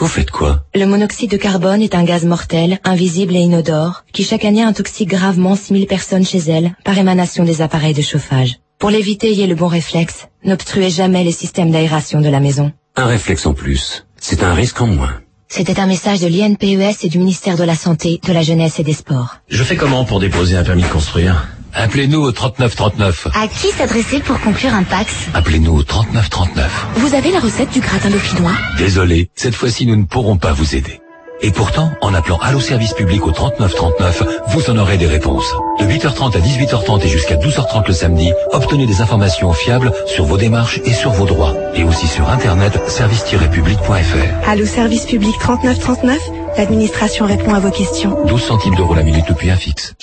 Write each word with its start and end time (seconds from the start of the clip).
Vous 0.00 0.06
faites 0.06 0.30
quoi 0.30 0.64
Le 0.74 0.86
monoxyde 0.86 1.30
de 1.30 1.36
carbone 1.36 1.82
est 1.82 1.94
un 1.94 2.04
gaz 2.04 2.24
mortel, 2.24 2.78
invisible 2.84 3.36
et 3.36 3.40
inodore, 3.40 4.04
qui 4.14 4.24
chaque 4.24 4.46
année 4.46 4.62
intoxique 4.62 5.10
gravement 5.10 5.56
6000 5.56 5.86
personnes 5.86 6.24
chez 6.24 6.38
elles 6.38 6.74
par 6.84 6.96
émanation 6.96 7.44
des 7.44 7.60
appareils 7.60 7.92
de 7.92 8.00
chauffage. 8.00 8.60
Pour 8.78 8.88
l'éviter, 8.88 9.30
ayez 9.30 9.46
le 9.46 9.54
bon 9.54 9.66
réflexe. 9.66 10.28
N'obstruez 10.42 10.88
jamais 10.88 11.22
les 11.22 11.32
systèmes 11.32 11.70
d'aération 11.70 12.22
de 12.22 12.30
la 12.30 12.40
maison. 12.40 12.72
Un 12.96 13.04
réflexe 13.04 13.44
en 13.44 13.52
plus. 13.52 14.06
C'est 14.16 14.42
un 14.42 14.54
risque 14.54 14.80
en 14.80 14.86
moins. 14.86 15.20
C'était 15.48 15.78
un 15.78 15.86
message 15.86 16.20
de 16.20 16.28
l'INPES 16.28 17.04
et 17.04 17.08
du 17.10 17.18
ministère 17.18 17.58
de 17.58 17.64
la 17.64 17.76
Santé, 17.76 18.20
de 18.26 18.32
la 18.32 18.40
Jeunesse 18.40 18.80
et 18.80 18.84
des 18.84 18.94
Sports. 18.94 19.36
Je 19.50 19.62
fais 19.62 19.76
comment 19.76 20.06
pour 20.06 20.18
déposer 20.18 20.56
un 20.56 20.64
permis 20.64 20.82
de 20.82 20.88
construire? 20.88 21.46
Appelez-nous 21.74 22.20
au 22.20 22.32
3939. 22.32 23.28
À 23.34 23.46
qui 23.46 23.68
s'adresser 23.68 24.20
pour 24.20 24.40
conclure 24.40 24.74
un 24.74 24.82
Pax 24.82 25.28
Appelez-nous 25.34 25.72
au 25.74 25.82
3939. 25.82 26.86
Vous 26.96 27.14
avez 27.14 27.30
la 27.30 27.40
recette 27.40 27.72
du 27.72 27.80
gratin 27.80 28.10
dauphinois 28.10 28.52
Désolé, 28.78 29.30
cette 29.34 29.54
fois-ci 29.54 29.86
nous 29.86 29.96
ne 29.96 30.04
pourrons 30.04 30.36
pas 30.36 30.52
vous 30.52 30.74
aider. 30.74 31.00
Et 31.42 31.52
pourtant, 31.52 31.90
en 32.02 32.12
appelant 32.12 32.38
Allo 32.42 32.60
Service 32.60 32.92
Public 32.92 33.26
au 33.26 33.30
3939, 33.30 34.22
vous 34.48 34.70
en 34.70 34.76
aurez 34.76 34.98
des 34.98 35.06
réponses. 35.06 35.50
De 35.78 35.86
8h30 35.86 36.36
à 36.36 36.40
18h30 36.40 37.02
et 37.02 37.08
jusqu'à 37.08 37.36
12h30 37.36 37.86
le 37.86 37.94
samedi, 37.94 38.30
obtenez 38.52 38.86
des 38.86 39.00
informations 39.00 39.50
fiables 39.54 39.90
sur 40.06 40.26
vos 40.26 40.36
démarches 40.36 40.80
et 40.84 40.92
sur 40.92 41.12
vos 41.12 41.24
droits. 41.24 41.54
Et 41.74 41.82
aussi 41.84 42.08
sur 42.08 42.28
internet 42.28 42.78
service-public.fr. 42.88 44.48
Allo 44.48 44.66
Service 44.66 45.06
Public 45.06 45.34
3939, 45.40 46.18
l'administration 46.58 47.24
répond 47.24 47.54
à 47.54 47.60
vos 47.60 47.70
questions. 47.70 48.18
12 48.26 48.42
centimes 48.42 48.74
d'euros 48.74 48.94
la 48.94 49.02
minute 49.02 49.24
depuis 49.26 49.50
un 49.50 49.56
fixe. 49.56 49.94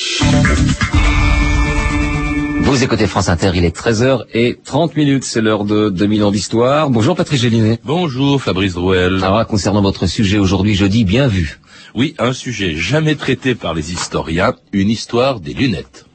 Vous 2.67 2.83
écoutez 2.83 3.07
France 3.07 3.29
Inter, 3.29 3.51
il 3.55 3.63
est 3.63 3.73
13h 3.73 4.25
et 4.33 4.59
30 4.61 4.97
minutes, 4.97 5.23
c'est 5.23 5.39
l'heure 5.39 5.63
de 5.63 5.87
2000 5.87 6.25
ans 6.25 6.31
d'histoire. 6.31 6.89
Bonjour 6.89 7.15
Patrick 7.15 7.39
Gélinet. 7.39 7.79
Bonjour 7.85 8.41
Fabrice 8.41 8.73
Drouel. 8.73 9.23
Alors 9.23 9.47
concernant 9.47 9.81
votre 9.81 10.05
sujet 10.05 10.37
aujourd'hui, 10.37 10.75
jeudi, 10.75 11.05
bien 11.05 11.29
vu. 11.29 11.61
Oui, 11.95 12.13
un 12.19 12.33
sujet 12.33 12.75
jamais 12.75 13.15
traité 13.15 13.55
par 13.55 13.73
les 13.73 13.93
historiens, 13.93 14.53
une 14.73 14.89
histoire 14.89 15.39
des 15.39 15.53
lunettes. 15.53 16.07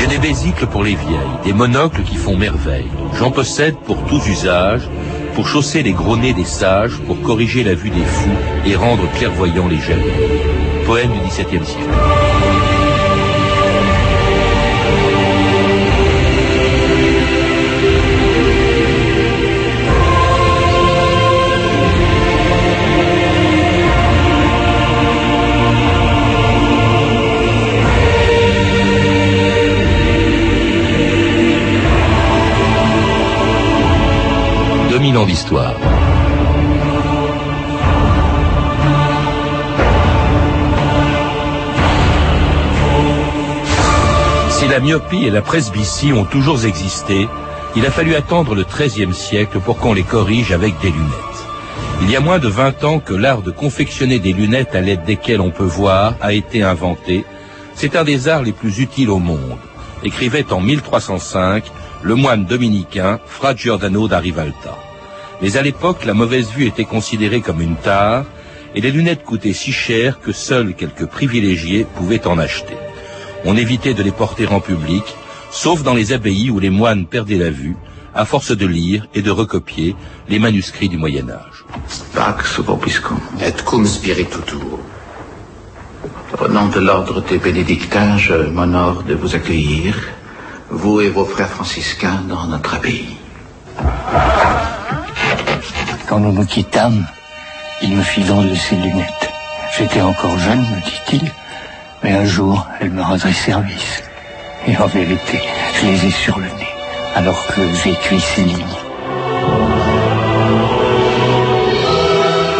J'ai 0.00 0.08
des 0.08 0.18
bésicles 0.18 0.66
pour 0.66 0.82
les 0.82 0.96
vieilles, 0.96 1.38
des 1.44 1.52
monocles 1.52 2.02
qui 2.02 2.16
font 2.16 2.36
merveille. 2.36 2.90
J'en 3.20 3.30
possède 3.30 3.76
pour 3.86 4.04
tous 4.06 4.26
usages, 4.26 4.88
pour 5.36 5.46
chausser 5.46 5.84
les 5.84 5.92
gros 5.92 6.16
nez 6.16 6.34
des 6.34 6.44
sages, 6.44 6.98
pour 7.06 7.22
corriger 7.22 7.62
la 7.62 7.74
vue 7.74 7.90
des 7.90 8.04
fous 8.04 8.30
et 8.66 8.74
rendre 8.74 9.08
clairvoyants 9.12 9.68
les 9.68 9.78
jaloux. 9.78 10.02
Poème 10.84 11.12
du 11.12 11.20
XVIIe 11.20 11.64
siècle. 11.64 12.31
Si 35.12 35.18
la 44.68 44.80
myopie 44.80 45.26
et 45.26 45.30
la 45.30 45.42
presbytie 45.42 46.14
ont 46.14 46.24
toujours 46.24 46.64
existé, 46.64 47.28
il 47.76 47.84
a 47.84 47.90
fallu 47.90 48.14
attendre 48.14 48.54
le 48.54 48.64
XIIIe 48.64 49.12
siècle 49.12 49.60
pour 49.60 49.76
qu'on 49.76 49.92
les 49.92 50.02
corrige 50.02 50.50
avec 50.50 50.80
des 50.80 50.90
lunettes. 50.90 51.40
Il 52.00 52.10
y 52.10 52.16
a 52.16 52.20
moins 52.20 52.38
de 52.38 52.48
20 52.48 52.82
ans 52.84 52.98
que 52.98 53.12
l'art 53.12 53.42
de 53.42 53.50
confectionner 53.50 54.18
des 54.18 54.32
lunettes 54.32 54.74
à 54.74 54.80
l'aide 54.80 55.04
desquelles 55.04 55.42
on 55.42 55.50
peut 55.50 55.62
voir 55.62 56.14
a 56.22 56.32
été 56.32 56.62
inventé. 56.62 57.26
C'est 57.74 57.96
un 57.96 58.04
des 58.04 58.28
arts 58.28 58.44
les 58.44 58.52
plus 58.52 58.78
utiles 58.78 59.10
au 59.10 59.18
monde, 59.18 59.58
écrivait 60.04 60.50
en 60.54 60.60
1305 60.60 61.64
le 62.02 62.14
moine 62.14 62.46
dominicain 62.46 63.20
Fra 63.26 63.54
Giordano 63.54 64.08
da 64.08 64.20
Rivalta. 64.20 64.91
Mais 65.42 65.56
à 65.56 65.62
l'époque, 65.62 66.04
la 66.04 66.14
mauvaise 66.14 66.50
vue 66.50 66.66
était 66.66 66.84
considérée 66.84 67.40
comme 67.40 67.60
une 67.60 67.74
tare, 67.74 68.24
et 68.76 68.80
les 68.80 68.92
lunettes 68.92 69.24
coûtaient 69.24 69.52
si 69.52 69.72
cher 69.72 70.20
que 70.20 70.32
seuls 70.32 70.74
quelques 70.74 71.06
privilégiés 71.06 71.84
pouvaient 71.96 72.26
en 72.28 72.38
acheter. 72.38 72.76
On 73.44 73.56
évitait 73.56 73.92
de 73.92 74.04
les 74.04 74.12
porter 74.12 74.46
en 74.46 74.60
public, 74.60 75.02
sauf 75.50 75.82
dans 75.82 75.94
les 75.94 76.12
abbayes 76.12 76.50
où 76.50 76.60
les 76.60 76.70
moines 76.70 77.06
perdaient 77.06 77.38
la 77.38 77.50
vue, 77.50 77.76
à 78.14 78.24
force 78.24 78.56
de 78.56 78.66
lire 78.66 79.08
et 79.14 79.22
de 79.22 79.30
recopier 79.30 79.96
les 80.28 80.38
manuscrits 80.38 80.88
du 80.88 80.96
Moyen 80.96 81.28
Âge. 81.28 81.64
Pax 82.14 82.60
vobiscum 82.60 83.18
et 83.44 83.52
cum 83.64 83.84
spiritu 83.84 84.38
tuo. 84.46 84.80
Au 86.40 86.48
nom 86.48 86.68
de 86.68 86.78
l'ordre 86.78 87.20
des 87.20 87.38
bénédictins, 87.38 88.16
je 88.16 88.34
m'honore 88.34 89.02
de 89.02 89.14
vous 89.14 89.34
accueillir, 89.34 89.96
vous 90.70 91.00
et 91.00 91.08
vos 91.08 91.24
frères 91.24 91.50
franciscains, 91.50 92.22
dans 92.28 92.46
notre 92.46 92.74
abbaye. 92.74 93.16
Quand 96.12 96.20
nous 96.20 96.32
nous 96.32 96.44
quittâmes, 96.44 97.06
il 97.80 97.96
me 97.96 98.02
fit 98.02 98.20
don 98.20 98.42
de 98.42 98.54
ses 98.54 98.76
lunettes. 98.76 99.30
J'étais 99.74 100.02
encore 100.02 100.38
jeune, 100.38 100.58
me 100.58 100.84
dit-il, 100.84 101.32
mais 102.02 102.12
un 102.12 102.26
jour, 102.26 102.68
elles 102.80 102.90
me 102.90 103.00
rendraient 103.00 103.32
service. 103.32 104.02
Et 104.68 104.76
en 104.76 104.88
vérité, 104.88 105.40
je 105.72 105.86
les 105.86 106.08
ai 106.08 106.10
sur 106.10 106.38
le 106.38 106.44
nez, 106.44 106.68
alors 107.14 107.46
que 107.46 107.62
j'écris 107.82 108.20
ces 108.20 108.42
lignes. 108.42 108.58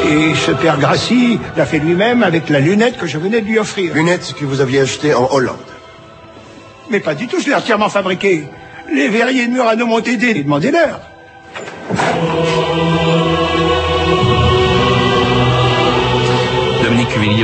Et 0.09 0.35
ce 0.35 0.53
père 0.53 0.79
Grassi 0.79 1.39
l'a 1.55 1.67
fait 1.67 1.79
lui-même 1.79 2.23
avec 2.23 2.49
la 2.49 2.59
lunette 2.59 2.97
que 2.97 3.07
je 3.07 3.19
venais 3.19 3.43
de 3.43 3.47
lui 3.47 3.59
offrir. 3.59 3.93
Lunette 3.95 4.33
que 4.33 4.47
vous 4.47 4.63
aviez 4.63 4.81
achetée 4.81 5.13
en 5.13 5.29
Hollande. 5.31 5.59
Mais 6.89 7.01
pas 7.01 7.15
du 7.15 7.29
tout, 7.29 7.39
je 7.39 7.49
l'ai 7.51 7.55
entièrement 7.55 7.91
fabriquée. 7.91 8.49
Les 8.95 9.09
verriers 9.09 9.47
de 9.47 9.53
Murano 9.53 9.85
m'ont 9.85 10.01
aidé, 10.01 10.43
demandez-leur. 10.43 11.01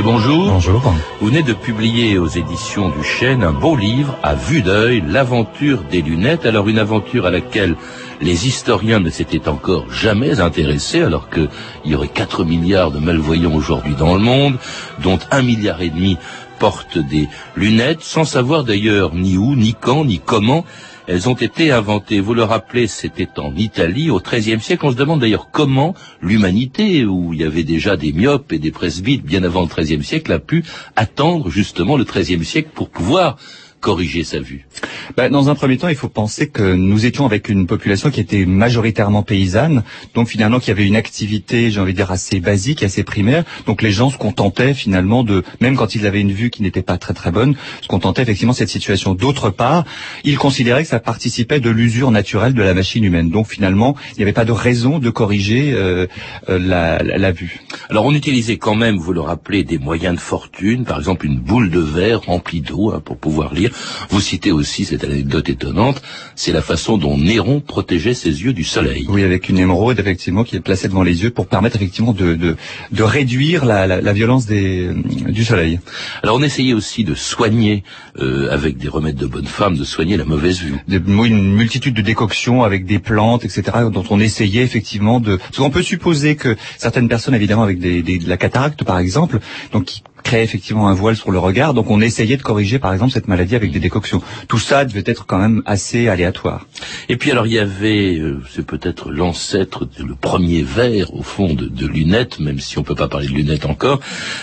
Bonjour. 0.03 0.51
Bonjour. 0.51 0.93
Vous 1.21 1.27
venez 1.27 1.41
de 1.41 1.53
publier 1.53 2.17
aux 2.17 2.27
éditions 2.27 2.89
du 2.89 3.01
Chêne 3.01 3.43
un 3.43 3.53
beau 3.53 3.77
livre 3.77 4.17
à 4.23 4.35
vue 4.35 4.61
d'œil, 4.61 5.01
l'aventure 5.07 5.83
des 5.83 6.01
lunettes. 6.01 6.45
Alors 6.45 6.67
une 6.67 6.79
aventure 6.79 7.25
à 7.25 7.31
laquelle 7.31 7.75
les 8.19 8.45
historiens 8.45 8.99
ne 8.99 9.09
s'étaient 9.09 9.47
encore 9.47 9.89
jamais 9.89 10.41
intéressés, 10.41 11.01
alors 11.01 11.29
qu'il 11.29 11.49
y 11.85 11.95
aurait 11.95 12.09
4 12.09 12.43
milliards 12.43 12.91
de 12.91 12.99
malvoyants 12.99 13.53
aujourd'hui 13.53 13.95
dans 13.95 14.15
le 14.15 14.19
monde, 14.19 14.57
dont 15.01 15.19
un 15.31 15.41
milliard 15.41 15.81
et 15.81 15.89
demi 15.89 16.17
portent 16.59 16.97
des 16.97 17.29
lunettes, 17.55 18.01
sans 18.01 18.25
savoir 18.25 18.65
d'ailleurs 18.65 19.15
ni 19.15 19.37
où, 19.37 19.55
ni 19.55 19.75
quand, 19.79 20.03
ni 20.03 20.19
comment 20.19 20.65
elles 21.09 21.27
ont 21.27 21.33
été 21.33 21.71
inventées. 21.71 22.19
Vous 22.19 22.35
le 22.35 22.43
rappelez, 22.43 22.85
c'était 22.85 23.39
en 23.39 23.55
Italie 23.55 24.11
au 24.11 24.19
XIIIe 24.19 24.61
siècle. 24.61 24.85
On 24.85 24.91
se 24.91 24.95
demande 24.95 25.21
d'ailleurs 25.21 25.49
comment 25.51 25.95
l'humanité, 26.21 27.03
où 27.03 27.33
il 27.33 27.39
y 27.39 27.43
avait 27.43 27.63
déjà 27.63 27.97
des 27.97 28.13
myopes 28.13 28.53
et 28.53 28.59
des 28.59 28.69
presbytes 28.69 29.23
bien 29.23 29.43
avant 29.43 29.61
le 29.61 29.67
XIIIe 29.67 30.03
siècle, 30.03 30.31
a 30.31 30.37
pu 30.37 30.63
attendre 30.95 31.49
justement 31.49 31.97
le 31.97 32.03
XIIIe 32.03 32.45
siècle 32.45 32.69
pour 32.75 32.89
pouvoir 32.89 33.37
corriger 33.79 34.23
sa 34.23 34.39
vue 34.39 34.67
bah, 35.15 35.29
Dans 35.29 35.49
un 35.49 35.55
premier 35.55 35.77
temps, 35.77 35.87
il 35.87 35.95
faut 35.95 36.09
penser 36.09 36.47
que 36.47 36.73
nous 36.73 37.05
étions 37.05 37.25
avec 37.25 37.49
une 37.49 37.67
population 37.67 38.11
qui 38.11 38.19
était 38.19 38.45
majoritairement 38.45 39.23
paysanne, 39.23 39.83
donc 40.13 40.27
finalement 40.27 40.59
qui 40.59 40.71
avait 40.71 40.85
une 40.85 40.95
activité, 40.95 41.71
j'ai 41.71 41.79
envie 41.79 41.93
de 41.93 41.97
dire, 41.97 42.11
assez 42.11 42.39
basique, 42.39 42.83
assez 42.83 43.03
primaire. 43.03 43.43
Donc 43.65 43.81
les 43.81 43.91
gens 43.91 44.09
se 44.09 44.17
contentaient 44.17 44.73
finalement 44.73 45.23
de, 45.23 45.43
même 45.61 45.75
quand 45.75 45.95
ils 45.95 46.05
avaient 46.05 46.21
une 46.21 46.31
vue 46.31 46.49
qui 46.49 46.61
n'était 46.61 46.81
pas 46.81 46.97
très 46.97 47.13
très 47.13 47.31
bonne, 47.31 47.55
se 47.81 47.87
contentaient 47.87 48.21
effectivement 48.21 48.53
de 48.53 48.57
cette 48.57 48.69
situation. 48.69 49.13
D'autre 49.13 49.49
part, 49.49 49.85
ils 50.23 50.37
considéraient 50.37 50.83
que 50.83 50.89
ça 50.89 50.99
participait 50.99 51.59
de 51.59 51.69
l'usure 51.69 52.11
naturelle 52.11 52.53
de 52.53 52.61
la 52.61 52.73
machine 52.73 53.03
humaine. 53.03 53.29
Donc 53.29 53.47
finalement, 53.47 53.95
il 54.11 54.17
n'y 54.17 54.23
avait 54.23 54.33
pas 54.33 54.45
de 54.45 54.51
raison 54.51 54.99
de 54.99 55.09
corriger 55.09 55.73
euh, 55.73 56.07
euh, 56.49 56.59
la, 56.59 57.01
la, 57.03 57.17
la 57.17 57.31
vue. 57.31 57.61
Alors 57.89 58.05
on 58.05 58.13
utilisait 58.13 58.57
quand 58.57 58.75
même, 58.75 58.97
vous 58.97 59.13
le 59.13 59.21
rappelez, 59.21 59.63
des 59.63 59.77
moyens 59.77 60.15
de 60.15 60.19
fortune, 60.19 60.85
par 60.85 60.97
exemple 60.97 61.25
une 61.25 61.39
boule 61.39 61.69
de 61.69 61.79
verre 61.79 62.21
remplie 62.21 62.61
d'eau 62.61 62.91
hein, 62.91 63.01
pour 63.03 63.17
pouvoir 63.17 63.53
lire. 63.53 63.68
Vous 64.09 64.21
citez 64.21 64.51
aussi 64.51 64.85
cette 64.85 65.03
anecdote 65.03 65.49
étonnante, 65.49 66.01
c'est 66.35 66.51
la 66.51 66.61
façon 66.61 66.97
dont 66.97 67.17
Néron 67.17 67.59
protégeait 67.59 68.13
ses 68.13 68.43
yeux 68.43 68.53
du 68.53 68.63
soleil. 68.63 69.05
Oui, 69.09 69.23
avec 69.23 69.49
une 69.49 69.59
émeraude 69.59 69.99
effectivement 69.99 70.43
qui 70.43 70.55
est 70.55 70.59
placée 70.61 70.87
devant 70.87 71.03
les 71.03 71.23
yeux 71.23 71.31
pour 71.31 71.47
permettre 71.47 71.75
effectivement 71.75 72.13
de, 72.13 72.35
de, 72.35 72.55
de 72.91 73.03
réduire 73.03 73.65
la, 73.65 73.87
la, 73.87 74.01
la 74.01 74.13
violence 74.13 74.45
des, 74.45 74.89
du 74.93 75.43
soleil. 75.43 75.79
Alors 76.23 76.37
on 76.37 76.43
essayait 76.43 76.73
aussi 76.73 77.03
de 77.03 77.15
soigner, 77.15 77.83
euh, 78.19 78.49
avec 78.51 78.77
des 78.77 78.87
remèdes 78.87 79.15
de 79.15 79.25
bonne 79.27 79.45
femme, 79.47 79.77
de 79.77 79.83
soigner 79.83 80.17
la 80.17 80.25
mauvaise 80.25 80.59
vue. 80.59 80.75
De, 80.87 80.97
une 80.99 81.55
multitude 81.55 81.93
de 81.93 82.01
décoctions 82.01 82.63
avec 82.63 82.85
des 82.85 82.99
plantes, 82.99 83.45
etc., 83.45 83.63
dont 83.91 84.05
on 84.09 84.19
essayait 84.19 84.63
effectivement 84.63 85.19
de... 85.19 85.35
Parce 85.35 85.57
qu'on 85.57 85.69
peut 85.69 85.83
supposer 85.83 86.35
que 86.35 86.55
certaines 86.77 87.07
personnes, 87.09 87.35
évidemment, 87.35 87.63
avec 87.63 87.79
des, 87.79 88.01
des, 88.01 88.17
de 88.19 88.29
la 88.29 88.37
cataracte 88.37 88.83
par 88.83 88.99
exemple, 88.99 89.39
donc 89.71 89.85
qui 89.85 90.01
créait 90.23 90.43
effectivement 90.43 90.87
un 90.87 90.93
voile 90.93 91.15
sur 91.15 91.31
le 91.31 91.39
regard. 91.39 91.73
Donc 91.73 91.89
on 91.89 92.01
essayait 92.01 92.37
de 92.37 92.41
corriger 92.41 92.79
par 92.79 92.93
exemple 92.93 93.11
cette 93.11 93.27
maladie 93.27 93.55
avec 93.55 93.71
des 93.71 93.79
décoctions. 93.79 94.21
Tout 94.47 94.59
ça 94.59 94.85
devait 94.85 95.03
être 95.05 95.25
quand 95.25 95.37
même 95.37 95.61
assez 95.65 96.07
aléatoire. 96.07 96.67
Et 97.09 97.17
puis 97.17 97.31
alors 97.31 97.47
il 97.47 97.53
y 97.53 97.59
avait, 97.59 98.17
euh, 98.17 98.41
c'est 98.53 98.65
peut-être 98.65 99.11
l'ancêtre, 99.11 99.87
le 99.99 100.15
premier 100.15 100.61
verre 100.61 101.13
au 101.13 101.23
fond 101.23 101.53
de, 101.53 101.67
de, 101.67 101.87
lunettes, 101.87 102.39
même 102.39 102.59
si 102.59 102.77
on 102.77 102.83
peut 102.83 102.95
pas 102.95 103.07
parler 103.07 103.27
de 103.27 103.33
lunettes 103.33 103.65
encore, 103.65 103.99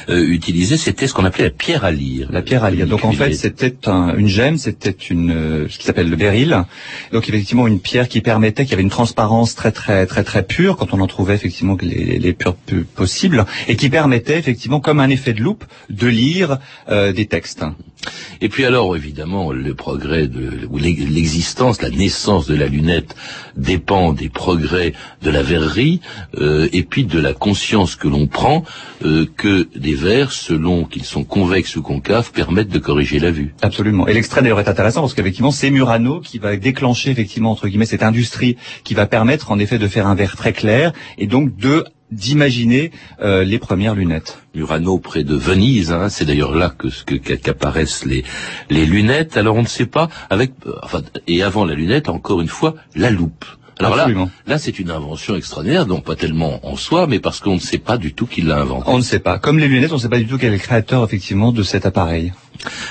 euh, 0.09 0.27
utilisé, 0.27 0.77
c'était 0.77 1.07
ce 1.07 1.15
qu'on 1.15 1.25
appelait 1.25 1.45
la 1.45 1.51
pierre 1.51 1.85
à 1.85 1.91
lire. 1.91 2.29
La 2.33 2.43
pierre 2.43 2.65
à 2.65 2.71
lire. 2.71 2.87
Donc 2.87 3.05
en 3.05 3.13
fait 3.13 3.33
c'était 3.35 3.89
un, 3.89 4.17
une 4.17 4.29
gemme, 4.29 4.59
c'était 4.59 4.91
une 4.91 5.31
euh, 5.31 5.69
ce 5.69 5.79
qui 5.79 5.85
s'appelle 5.85 6.11
le 6.11 6.17
béryl. 6.17 6.65
Donc 7.13 7.29
effectivement 7.29 7.67
une 7.67 7.81
pierre 7.81 8.09
qui 8.09 8.21
permettait, 8.21 8.67
qui 8.67 8.75
avait 8.75 8.83
une 8.83 8.91
transparence 8.91 9.55
très 9.55 9.73
très 9.73 10.07
très 10.07 10.25
très 10.25 10.43
pure 10.43 10.77
quand 10.77 10.93
on 10.93 11.01
en 11.01 11.07
trouvait 11.07 11.35
effectivement 11.35 11.77
les, 11.81 12.19
les 12.19 12.33
pures 12.33 12.57
possibles 12.95 13.45
et 13.69 13.77
qui 13.77 13.89
permettait 13.89 14.39
effectivement 14.39 14.81
comme 14.81 15.01
un 15.01 15.09
effet 15.09 15.33
de 15.33 15.43
loupe 15.43 15.65
de 15.91 16.07
lire 16.07 16.59
euh, 16.89 17.13
des 17.13 17.27
textes. 17.27 17.65
Et 18.41 18.49
puis 18.49 18.65
alors, 18.65 18.97
évidemment, 18.97 19.53
le 19.53 19.75
progrès 19.75 20.29
de, 20.29 20.67
ou 20.71 20.79
l'existence, 20.79 21.83
la 21.83 21.91
naissance 21.91 22.47
de 22.47 22.55
la 22.55 22.67
lunette 22.67 23.17
dépend 23.57 24.13
des 24.13 24.29
progrès 24.29 24.93
de 25.23 25.31
la 25.31 25.43
verrerie 25.43 26.01
euh, 26.37 26.69
et 26.73 26.83
puis 26.83 27.05
de 27.05 27.19
la 27.19 27.33
conscience 27.33 27.97
que 27.97 28.09
l'on 28.09 28.27
prend 28.27 28.65
euh, 29.05 29.27
que 29.37 29.69
des 29.77 29.95
verres, 29.95 30.33
selon 30.33 30.85
qu'ils 30.85 31.05
sont 31.05 31.25
convexes 31.25 31.77
ou 31.77 31.83
concaves, 31.83 32.33
permettent 32.33 32.69
de 32.69 32.79
corriger 32.79 33.19
la 33.19 33.31
vue. 33.31 33.55
Absolument. 33.63 34.07
Et 34.07 34.13
l'extrait 34.13 34.43
d'ailleurs 34.43 34.61
est 34.61 34.69
intéressant 34.69 35.01
parce 35.01 35.15
qu'effectivement, 35.15 35.51
c'est 35.51 35.71
Murano 35.71 36.21
qui 36.21 36.39
va 36.39 36.57
déclencher 36.57 37.11
effectivement 37.11 37.51
entre 37.51 37.69
guillemets 37.69 37.87
cette 37.87 38.03
industrie 38.03 38.57
qui 38.85 38.95
va 38.95 39.07
permettre 39.07 39.51
en 39.51 39.59
effet 39.59 39.79
de 39.79 39.89
faire 39.89 40.07
un 40.07 40.15
verre 40.15 40.37
très 40.37 40.53
clair 40.53 40.93
et 41.19 41.27
donc 41.27 41.57
de 41.57 41.85
d'imaginer 42.11 42.93
euh, 43.21 43.45
les 43.45 43.59
premières 43.59 43.95
lunettes. 43.95 44.39
Murano 44.55 44.99
près 44.99 45.25
de 45.25 45.35
Venise, 45.35 45.93
hein, 45.93 46.09
c'est 46.09 46.25
d'ailleurs 46.25 46.55
là 46.55 46.71
que 46.77 46.89
qu'apparaissent 47.17 48.05
les 48.05 48.25
les 48.71 48.87
lunettes. 48.87 49.37
Alors 49.37 49.57
on 49.57 49.63
ne 49.63 49.69
sait 49.69 49.87
pas 49.87 50.09
avec 50.31 50.53
euh, 50.67 50.75
enfin 50.83 51.03
et 51.27 51.43
avant 51.43 51.65
la 51.65 51.75
lunette 51.75 52.09
encore 52.09 52.41
une 52.41 52.49
fois 52.49 52.75
la 52.95 53.11
loupe. 53.11 53.45
Alors 53.79 53.95
là, 53.95 54.09
là 54.47 54.59
c'est 54.59 54.79
une 54.79 54.91
invention 54.91 55.37
extraordinaire, 55.37 55.85
donc 55.85 56.05
pas 56.05 56.17
tellement 56.17 56.67
en 56.67 56.77
soi, 56.77 57.07
mais 57.07 57.19
parce 57.19 57.41
qu'on 57.41 57.57
ne 57.57 57.61
sait 57.61 57.77
pas 57.77 57.99
du 57.99 58.15
tout 58.15 58.27
qui 58.27 58.41
l'a 58.41 58.57
inventé. 58.57 58.85
On 58.87 58.97
ne 58.97 59.03
sait 59.03 59.19
pas. 59.19 59.39
Comme 59.39 59.59
les 59.59 59.69
lunettes, 59.69 59.93
on 59.93 59.97
ne 59.97 60.01
sait 60.01 60.09
pas 60.09 60.19
du 60.19 60.27
tout 60.27 60.39
quel 60.39 60.55
est 60.55 60.57
le 60.57 60.63
créateur 60.63 61.05
effectivement 61.05 61.53
de 61.53 61.63
cet 61.63 61.85
appareil. 61.85 62.33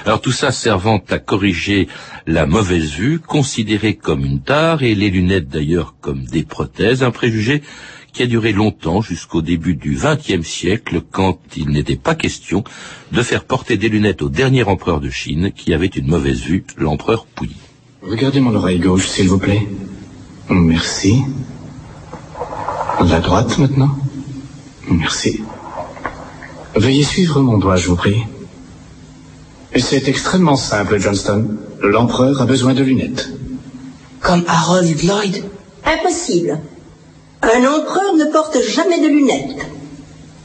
Alors 0.05 0.21
tout 0.21 0.31
ça 0.31 0.51
servant 0.51 1.01
à 1.09 1.17
corriger 1.17 1.87
la 2.27 2.45
mauvaise 2.45 2.91
vue, 2.91 3.19
considérée 3.19 3.95
comme 3.95 4.23
une 4.23 4.41
tare, 4.41 4.83
et 4.83 4.93
les 4.93 5.09
lunettes 5.09 5.47
d'ailleurs 5.47 5.95
comme 6.01 6.25
des 6.25 6.43
prothèses, 6.43 7.01
un 7.01 7.09
préjugé 7.09 7.63
qui 8.15 8.23
a 8.23 8.27
duré 8.27 8.53
longtemps 8.53 9.01
jusqu'au 9.01 9.41
début 9.41 9.75
du 9.75 9.99
XXe 10.01 10.47
siècle, 10.47 11.01
quand 11.11 11.37
il 11.57 11.67
n'était 11.67 11.97
pas 11.97 12.15
question 12.15 12.63
de 13.11 13.21
faire 13.21 13.43
porter 13.43 13.75
des 13.75 13.89
lunettes 13.89 14.21
au 14.21 14.29
dernier 14.29 14.63
empereur 14.63 15.01
de 15.01 15.09
Chine, 15.09 15.51
qui 15.51 15.73
avait 15.73 15.87
une 15.87 16.07
mauvaise 16.07 16.39
vue, 16.39 16.63
l'empereur 16.77 17.25
Puyi. 17.25 17.57
Regardez 18.01 18.39
mon 18.39 18.55
oreille 18.55 18.79
gauche, 18.79 19.09
s'il 19.09 19.27
vous 19.27 19.37
plaît. 19.37 19.67
Merci. 20.49 21.23
La 23.05 23.19
droite 23.19 23.57
maintenant 23.57 23.97
Merci. 24.89 25.41
Veuillez 26.73 27.03
suivre 27.03 27.41
mon 27.41 27.57
doigt, 27.57 27.75
je 27.75 27.89
vous 27.89 27.97
prie. 27.97 28.23
C'est 29.75 30.07
extrêmement 30.07 30.55
simple, 30.55 30.99
Johnston. 30.99 31.57
L'empereur 31.81 32.41
a 32.41 32.45
besoin 32.45 32.73
de 32.73 32.83
lunettes. 32.83 33.29
Comme 34.21 34.45
Harold 34.47 35.03
Lloyd 35.03 35.43
Impossible. 35.83 36.61
Un 37.41 37.65
empereur 37.65 38.15
ne 38.15 38.25
porte 38.25 38.57
jamais 38.61 39.01
de 39.01 39.07
lunettes. 39.07 39.65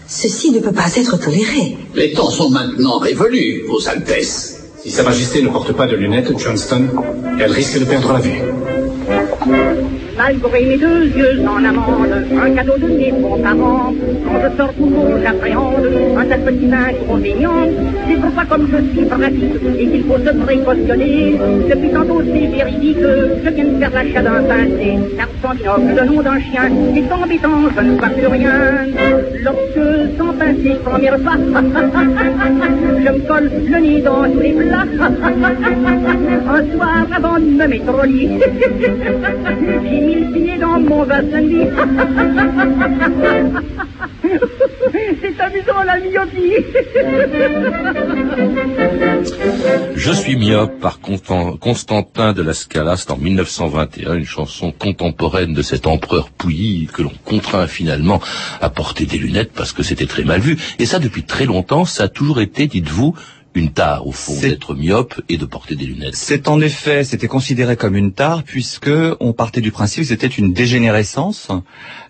Ceci 0.07 0.51
ne 0.51 0.59
peut 0.59 0.73
pas 0.73 0.97
être 0.97 1.19
toléré. 1.19 1.77
Les 1.95 2.13
temps 2.13 2.31
sont 2.31 2.51
maintenant 2.51 2.99
révolus, 2.99 3.65
Vos 3.69 3.89
Altesses. 3.89 4.57
Si 4.83 4.91
Sa 4.91 5.03
Majesté 5.03 5.43
ne 5.43 5.49
porte 5.49 5.73
pas 5.73 5.87
de 5.87 5.95
lunettes, 5.95 6.37
Johnston, 6.39 6.89
elle 7.39 7.53
risque 7.53 7.79
de 7.79 7.85
perdre 7.85 8.13
la 8.13 8.21
vue 8.21 8.41
malgré 10.21 10.67
mes 10.67 10.77
deux 10.77 11.05
yeux 11.19 11.41
en 11.49 11.65
amande, 11.65 12.15
un 12.45 12.51
cadeau 12.55 12.77
de 12.77 12.89
mes 12.99 13.11
beaux-parents. 13.11 13.95
Quand 14.25 14.39
je 14.43 14.57
sors 14.57 14.75
toujours, 14.75 15.13
j'appréhende 15.23 15.87
un 16.19 16.25
tel 16.27 16.41
petit 16.49 16.71
inconvénient. 16.89 17.63
C'est 18.07 18.21
pourquoi 18.21 18.45
comme 18.51 18.67
je 18.73 18.79
suis 18.93 19.07
pratique 19.07 19.61
et 19.79 19.87
qu'il 19.91 20.05
faut 20.05 20.19
se 20.19 20.33
précautionner, 20.45 21.39
depuis 21.71 21.91
tantôt 21.97 22.21
c'est 22.33 22.49
véridique, 22.59 22.99
je 23.45 23.51
viens 23.51 23.65
de 23.65 23.79
faire 23.81 23.93
l'achat 23.99 24.23
d'un 24.23 24.43
pincé. 24.51 24.91
Car 25.17 25.29
binocle, 25.57 25.91
le 25.99 26.05
nom 26.11 26.21
d'un 26.23 26.41
chien, 26.41 26.69
est 26.97 27.13
embêtant, 27.13 27.61
je 27.75 27.81
ne 27.81 27.97
vois 27.99 28.09
plus 28.11 28.27
rien. 28.27 28.59
Lorsque, 29.47 29.87
sans 30.19 30.33
pincer, 30.35 30.75
première 30.85 31.19
fois, 31.21 31.37
je 33.05 33.11
me 33.11 33.21
colle 33.27 33.51
le 33.73 33.79
nez 33.79 34.01
dans 34.03 34.25
tous 34.31 34.41
les 34.41 34.53
plats. 34.53 34.85
un 36.57 36.63
soir, 36.77 37.07
avant 37.17 37.39
de 37.39 37.51
me 37.61 37.67
mettre 37.67 37.95
au 38.03 38.05
lit, 38.05 38.39
mille 40.17 40.59
dans 40.59 40.81
mon 40.81 41.07
C'est 45.23 45.41
amusant 45.41 45.83
la 45.85 45.99
myopie. 45.99 46.55
Je 49.95 50.13
suis 50.13 50.37
myope 50.37 50.79
par 50.81 51.01
Constantin 51.01 52.33
de 52.33 52.43
la 52.43 52.55
Scala, 52.55 52.97
c'est 52.97 53.11
en 53.11 53.17
1921, 53.17 54.15
une 54.15 54.25
chanson 54.25 54.73
contemporaine 54.73 55.53
de 55.53 55.63
cet 55.63 55.87
empereur 55.87 56.31
Pouilly 56.31 56.89
que 56.93 57.03
l'on 57.03 57.13
contraint 57.25 57.67
finalement 57.67 58.21
à 58.61 58.71
porter 58.71 59.07
des 59.07 59.19
lunettes 59.19 59.53
parce 59.53 59.73
que 59.73 59.83
c'était 59.83 60.07
très 60.07 60.25
mal 60.25 60.41
vu. 60.41 60.57
Et 60.79 60.87
ça 60.87 60.99
depuis 60.99 61.25
très 61.25 61.47
longtemps, 61.47 61.85
ça 61.85 62.05
a 62.05 62.09
toujours 62.09 62.41
été, 62.41 62.67
dites-vous, 62.67 63.15
une 63.55 63.73
tare 63.73 64.07
au 64.07 64.13
fond 64.13 64.39
d'être 64.41 64.75
myope 64.75 65.21
et 65.29 65.37
de 65.37 65.45
porter 65.45 65.75
des 65.75 65.87
lunettes. 65.87 66.15
C'est 66.15 66.49
en 66.49 66.61
effet, 66.61 67.03
c'était 67.03 67.27
considéré 67.27 67.77
comme 67.77 67.97
une 67.97 68.13
tare 68.13 68.45
puisque 68.45 68.91
on 69.19 69.33
partait 69.33 69.61
du 69.61 69.73
principe 69.73 70.03
que 70.03 70.09
c'était 70.09 70.29
une 70.29 70.53
dégénérescence, 70.53 71.49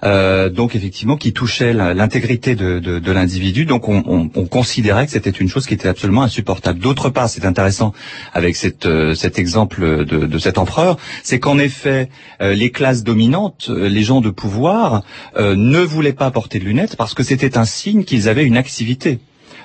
euh, 0.04 0.50
donc 0.50 0.76
effectivement 0.76 1.16
qui 1.16 1.32
touchait 1.32 1.72
l'intégrité 1.72 2.54
de, 2.54 2.78
de, 2.78 2.98
de 2.98 3.12
l'individu. 3.12 3.64
Donc 3.64 3.88
on, 3.88 4.02
on, 4.06 4.31
on, 4.34 4.46
considérait 4.46 5.06
que 5.06 5.12
c'était 5.12 5.31
une 5.31 5.48
chose 5.48 5.66
qui 5.66 5.75
était 5.75 5.88
absolument 5.88 6.22
insupportable. 6.22 6.78
D'autre 6.78 7.08
part, 7.08 7.28
c'est 7.28 7.46
intéressant 7.46 7.94
avec 8.34 8.56
cette, 8.56 8.87
euh, 8.87 9.14
cet 9.14 9.38
exemple 9.38 10.04
de, 10.04 10.26
de, 10.26 10.38
cet 10.38 10.58
empereur, 10.58 10.98
c'est 11.22 11.38
qu'en 11.38 11.58
effet 11.58 12.10
euh, 12.42 12.54
les 12.54 12.70
classes 12.70 13.02
dominantes, 13.02 13.70
les 13.70 14.02
gens 14.02 14.20
de 14.20 14.31
pouvoir, 14.31 15.02
ne 15.38 15.78
voulaient 15.78 16.12
pas 16.12 16.31
porter 16.31 16.58
de 16.58 16.64
lunettes 16.64 16.96
parce 16.96 17.14
que 17.14 17.22
c'était 17.22 17.56
un 17.56 17.64
signe 17.64 18.04
qu'ils 18.04 18.28
avaient 18.28 18.44
une 18.44 18.56
activité 18.56 19.20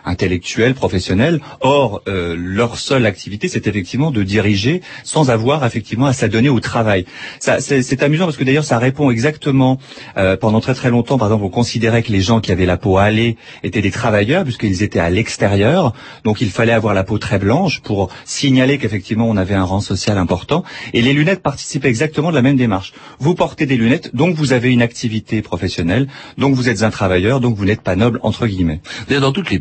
intellectuels, 0.05 0.73
professionnels. 0.73 1.41
Or, 1.61 2.01
euh, 2.07 2.35
leur 2.37 2.77
seule 2.77 3.05
activité, 3.05 3.47
c'est 3.47 3.67
effectivement 3.67 4.11
de 4.11 4.23
diriger 4.23 4.81
sans 5.03 5.29
avoir 5.29 5.65
effectivement 5.65 6.05
à 6.05 6.13
s'adonner 6.13 6.49
au 6.49 6.59
travail. 6.59 7.05
C'est 7.39 8.03
amusant 8.03 8.25
parce 8.25 8.37
que 8.37 8.43
d'ailleurs, 8.43 8.65
ça 8.65 8.77
répond 8.77 9.09
exactement. 9.11 9.79
Euh, 10.17 10.37
pendant 10.37 10.61
très 10.61 10.73
très 10.73 10.89
longtemps, 10.89 11.17
par 11.17 11.27
exemple, 11.27 11.45
on 11.45 11.49
considérait 11.49 12.03
que 12.03 12.11
les 12.11 12.21
gens 12.21 12.39
qui 12.39 12.51
avaient 12.51 12.65
la 12.65 12.77
peau 12.77 12.97
hâlée 12.97 13.37
étaient 13.63 13.81
des 13.81 13.91
travailleurs 13.91 14.43
puisqu'ils 14.43 14.83
étaient 14.83 14.99
à 14.99 15.09
l'extérieur. 15.09 15.93
Donc, 16.23 16.41
il 16.41 16.49
fallait 16.49 16.73
avoir 16.73 16.93
la 16.93 17.03
peau 17.03 17.17
très 17.17 17.39
blanche 17.39 17.81
pour 17.81 18.09
signaler 18.23 18.77
qu'effectivement 18.77 19.27
on 19.27 19.37
avait 19.37 19.55
un 19.55 19.63
rang 19.63 19.79
social 19.79 20.17
important. 20.17 20.63
Et 20.93 21.01
les 21.01 21.13
lunettes 21.13 21.41
participaient 21.41 21.89
exactement 21.89 22.29
de 22.29 22.35
la 22.35 22.41
même 22.41 22.57
démarche. 22.57 22.93
Vous 23.19 23.35
portez 23.35 23.65
des 23.65 23.77
lunettes, 23.77 24.15
donc 24.15 24.35
vous 24.35 24.53
avez 24.53 24.71
une 24.71 24.81
activité 24.81 25.41
professionnelle, 25.41 26.07
donc 26.37 26.55
vous 26.55 26.69
êtes 26.69 26.83
un 26.83 26.89
travailleur, 26.89 27.39
donc 27.39 27.55
vous 27.55 27.65
n'êtes 27.65 27.81
pas 27.81 27.95
noble 27.95 28.19
entre 28.23 28.47
guillemets. 28.47 28.81
Dans 29.09 29.31
toutes 29.31 29.49
les 29.49 29.59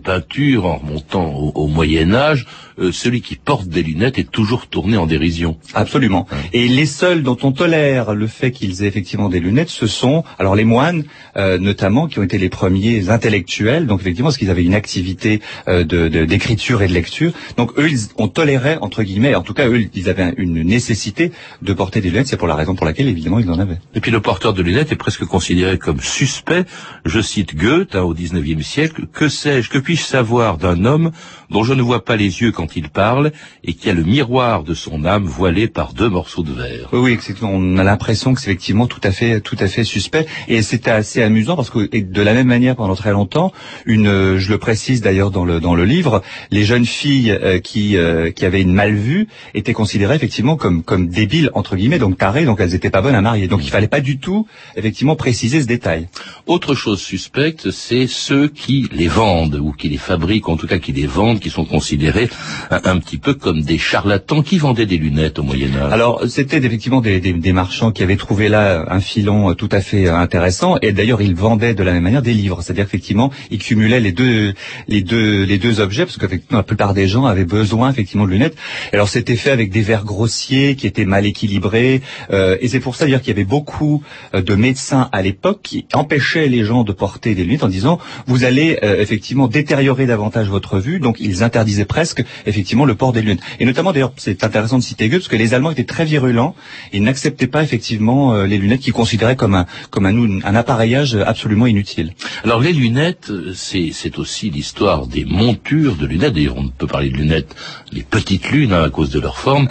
en 0.64 0.76
remontant 0.78 1.32
au, 1.54 1.68
Moyen 1.68 2.12
Âge, 2.12 2.46
euh, 2.78 2.90
celui 2.92 3.20
qui 3.20 3.36
porte 3.36 3.68
des 3.68 3.82
lunettes 3.82 4.18
est 4.18 4.30
toujours 4.30 4.66
tourné 4.66 4.96
en 4.96 5.06
dérision. 5.06 5.56
Absolument. 5.74 6.26
Et 6.52 6.66
les 6.66 6.86
seuls 6.86 7.22
dont 7.22 7.38
on 7.42 7.52
tolère 7.52 8.14
le 8.14 8.26
fait 8.26 8.50
qu'ils 8.50 8.82
aient 8.82 8.88
effectivement 8.88 9.28
des 9.28 9.38
lunettes, 9.38 9.68
ce 9.68 9.86
sont 9.86 10.24
alors 10.38 10.56
les 10.56 10.64
moines, 10.64 11.04
euh, 11.36 11.58
notamment, 11.58 12.08
qui 12.08 12.18
ont 12.18 12.24
été 12.24 12.38
les 12.38 12.48
premiers 12.48 13.10
intellectuels. 13.10 13.86
Donc 13.86 14.00
effectivement, 14.00 14.28
parce 14.28 14.38
qu'ils 14.38 14.50
avaient 14.50 14.64
une 14.64 14.74
activité 14.74 15.40
euh, 15.68 15.84
d'écriture 15.84 16.82
et 16.82 16.88
de 16.88 16.94
lecture. 16.94 17.32
Donc 17.56 17.78
eux, 17.78 17.88
ils 17.88 18.08
ont 18.16 18.28
toléré 18.28 18.76
entre 18.80 19.02
guillemets, 19.04 19.34
en 19.34 19.42
tout 19.42 19.54
cas 19.54 19.68
eux, 19.68 19.86
ils 19.94 20.08
avaient 20.08 20.34
une 20.36 20.62
nécessité 20.62 21.30
de 21.62 21.72
porter 21.72 22.00
des 22.00 22.10
lunettes. 22.10 22.28
C'est 22.28 22.36
pour 22.36 22.48
la 22.48 22.56
raison 22.56 22.74
pour 22.74 22.86
laquelle 22.86 23.08
évidemment 23.08 23.38
ils 23.38 23.50
en 23.50 23.58
avaient. 23.60 23.78
Et 23.94 24.00
puis 24.00 24.10
le 24.10 24.20
porteur 24.20 24.52
de 24.52 24.62
lunettes 24.62 24.90
est 24.90 24.96
presque 24.96 25.24
considéré 25.24 25.78
comme 25.78 26.00
suspect. 26.00 26.64
Je 27.04 27.20
cite 27.20 27.54
Goethe 27.54 27.94
hein, 27.94 28.02
au 28.02 28.14
XIXe 28.14 28.66
siècle. 28.66 29.06
Que 29.12 29.28
sais-je? 29.28 29.70
Que 29.70 29.78
puis-je 29.78 30.02
savoir? 30.02 30.23
D'un 30.58 30.84
homme 30.84 31.10
dont 31.50 31.62
je 31.62 31.74
ne 31.74 31.82
vois 31.82 32.04
pas 32.04 32.16
les 32.16 32.40
yeux 32.42 32.52
quand 32.52 32.76
il 32.76 32.88
parle 32.88 33.32
et 33.62 33.74
qui 33.74 33.90
a 33.90 33.94
le 33.94 34.02
miroir 34.02 34.62
de 34.64 34.74
son 34.74 35.04
âme 35.04 35.24
voilé 35.24 35.68
par 35.68 35.92
deux 35.92 36.08
morceaux 36.08 36.42
de 36.42 36.52
verre. 36.52 36.88
Oui, 36.92 37.00
oui 37.00 37.18
on 37.42 37.78
a 37.78 37.84
l'impression 37.84 38.34
que 38.34 38.40
c'est 38.40 38.50
effectivement 38.50 38.86
tout 38.86 39.00
à 39.04 39.10
fait, 39.10 39.40
tout 39.40 39.56
à 39.60 39.68
fait 39.68 39.84
suspect. 39.84 40.26
Et 40.48 40.62
c'était 40.62 40.90
assez 40.90 41.22
amusant 41.22 41.56
parce 41.56 41.70
que 41.70 41.96
de 41.96 42.22
la 42.22 42.34
même 42.34 42.46
manière, 42.46 42.76
pendant 42.76 42.94
très 42.94 43.12
longtemps, 43.12 43.52
une, 43.86 44.36
je 44.36 44.50
le 44.50 44.58
précise 44.58 45.00
d'ailleurs 45.00 45.30
dans 45.30 45.44
le 45.44 45.60
dans 45.60 45.74
le 45.74 45.84
livre, 45.84 46.22
les 46.50 46.64
jeunes 46.64 46.86
filles 46.86 47.30
euh, 47.30 47.58
qui 47.58 47.96
euh, 47.96 48.30
qui 48.30 48.44
avaient 48.44 48.62
une 48.62 48.72
mal 48.72 48.94
vue 48.94 49.28
étaient 49.54 49.72
considérées 49.72 50.16
effectivement 50.16 50.56
comme 50.56 50.82
comme 50.82 51.08
débiles 51.08 51.50
entre 51.54 51.76
guillemets, 51.76 51.98
donc 51.98 52.18
tarées, 52.18 52.44
donc 52.44 52.60
elles 52.60 52.70
n'étaient 52.70 52.90
pas 52.90 53.02
bonnes 53.02 53.14
à 53.14 53.20
marier. 53.20 53.48
Donc 53.48 53.64
il 53.64 53.70
fallait 53.70 53.88
pas 53.88 54.00
du 54.00 54.18
tout 54.18 54.46
effectivement 54.76 55.16
préciser 55.16 55.60
ce 55.62 55.66
détail. 55.66 56.08
Autre 56.46 56.74
chose 56.74 57.00
suspecte, 57.00 57.70
c'est 57.70 58.06
ceux 58.06 58.48
qui 58.48 58.88
les 58.92 59.08
vendent 59.08 59.56
ou 59.56 59.72
qui 59.72 59.88
les 59.88 59.98
fabriquent 59.98 60.13
fabriquent, 60.14 60.48
en 60.48 60.56
tout 60.56 60.68
cas 60.68 60.78
qui 60.78 60.92
les 60.92 61.06
vendent, 61.06 61.40
qui 61.40 61.50
sont 61.50 61.64
considérés 61.64 62.28
un, 62.70 62.80
un 62.84 62.98
petit 62.98 63.18
peu 63.18 63.34
comme 63.34 63.62
des 63.62 63.78
charlatans 63.78 64.42
qui 64.42 64.58
vendaient 64.58 64.86
des 64.86 64.98
lunettes 64.98 65.38
au 65.40 65.42
Moyen 65.42 65.74
Âge. 65.74 65.92
Alors 65.92 66.22
c'était 66.28 66.58
effectivement 66.58 67.00
des, 67.00 67.52
marchands 67.52 67.90
qui 67.90 68.02
avaient 68.02 68.16
trouvé 68.16 68.48
là 68.48 68.84
un 68.88 69.00
filon 69.00 69.54
tout 69.54 69.68
à 69.72 69.80
fait 69.80 70.08
intéressant 70.08 70.76
et 70.82 70.92
d'ailleurs 70.92 71.20
ils 71.20 71.34
vendaient 71.34 71.74
de 71.74 71.82
la 71.82 71.92
même 71.92 72.04
manière 72.04 72.22
des 72.22 72.34
livres, 72.34 72.62
c'est-à-dire 72.62 72.84
effectivement 72.84 73.30
ils 73.50 73.58
cumulaient 73.58 74.00
les 74.00 74.12
deux 74.12 74.54
les 74.88 75.02
deux 75.02 75.42
les 75.42 75.58
deux 75.58 75.80
objets 75.80 76.04
parce 76.04 76.18
qu'effectivement 76.18 76.58
la 76.58 76.64
plupart 76.64 76.94
des 76.94 77.08
gens 77.08 77.24
avaient 77.26 77.44
besoin 77.44 77.90
effectivement 77.90 78.24
de 78.24 78.30
lunettes. 78.30 78.56
Alors 78.92 79.08
c'était 79.08 79.36
fait 79.36 79.50
avec 79.50 79.70
des 79.70 79.82
verres 79.82 80.04
grossiers 80.04 80.76
qui 80.76 80.86
étaient 80.86 81.04
mal 81.04 81.26
équilibrés 81.26 82.02
euh, 82.30 82.56
et 82.60 82.68
c'est 82.68 82.80
pour 82.80 82.94
ça 82.94 83.06
dire 83.06 83.20
qu'il 83.20 83.28
y 83.28 83.36
avait 83.38 83.44
beaucoup 83.44 84.02
euh, 84.34 84.42
de 84.42 84.54
médecins 84.54 85.08
à 85.12 85.22
l'époque 85.22 85.60
qui 85.62 85.86
empêchaient 85.92 86.48
les 86.48 86.64
gens 86.64 86.84
de 86.84 86.92
porter 86.92 87.34
des 87.34 87.44
lunettes 87.44 87.64
en 87.64 87.68
disant 87.68 87.98
vous 88.26 88.44
allez 88.44 88.78
euh, 88.82 89.00
effectivement 89.00 89.48
détériorer 89.48 90.03
davantage 90.06 90.48
votre 90.48 90.78
vue 90.78 91.00
donc 91.00 91.16
ils 91.20 91.42
interdisaient 91.42 91.84
presque 91.84 92.24
effectivement 92.46 92.84
le 92.84 92.94
port 92.94 93.12
des 93.12 93.22
lunettes. 93.22 93.40
Et 93.60 93.64
notamment 93.64 93.92
d'ailleurs 93.92 94.12
c'est 94.16 94.44
intéressant 94.44 94.78
de 94.78 94.82
citer 94.82 95.08
Goethe 95.08 95.20
parce 95.20 95.28
que 95.28 95.36
les 95.36 95.54
Allemands 95.54 95.70
étaient 95.70 95.84
très 95.84 96.04
virulents. 96.04 96.54
Ils 96.92 97.02
n'acceptaient 97.02 97.46
pas 97.46 97.62
effectivement 97.62 98.34
euh, 98.34 98.46
les 98.46 98.58
lunettes 98.58 98.80
qu'ils 98.80 98.92
considéraient 98.92 99.36
comme 99.36 99.54
un 99.54 99.66
comme 99.90 100.06
un, 100.06 100.40
un 100.44 100.54
appareillage 100.54 101.16
absolument 101.16 101.66
inutile. 101.66 102.12
Alors 102.44 102.60
les 102.60 102.72
lunettes 102.72 103.30
c'est 103.54 103.90
c'est 103.92 104.18
aussi 104.18 104.50
l'histoire 104.50 105.06
des 105.06 105.24
montures 105.24 105.96
de 105.96 106.06
lunettes. 106.06 106.34
D'ailleurs 106.34 106.56
on 106.56 106.68
peut 106.68 106.86
parler 106.86 107.10
de 107.10 107.16
lunettes 107.16 107.54
les 107.92 108.02
petites 108.02 108.50
lunes 108.50 108.72
hein, 108.72 108.82
à 108.82 108.90
cause 108.90 109.10
de 109.10 109.20
leur 109.20 109.38
forme. 109.38 109.68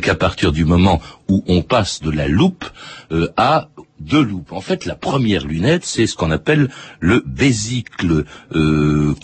Qu'à 0.00 0.14
partir 0.14 0.52
du 0.52 0.64
moment 0.64 1.00
où 1.28 1.44
on 1.46 1.62
passe 1.62 2.00
de 2.02 2.10
la 2.10 2.28
loupe 2.28 2.64
euh, 3.12 3.28
à 3.36 3.68
deux 4.00 4.22
loupes. 4.22 4.52
En 4.52 4.60
fait, 4.60 4.86
la 4.86 4.96
première 4.96 5.46
lunette, 5.46 5.84
c'est 5.84 6.06
ce 6.06 6.16
qu'on 6.16 6.30
appelle 6.30 6.68
le 7.00 7.22
bésicle, 7.24 8.24
euh, 8.54 9.14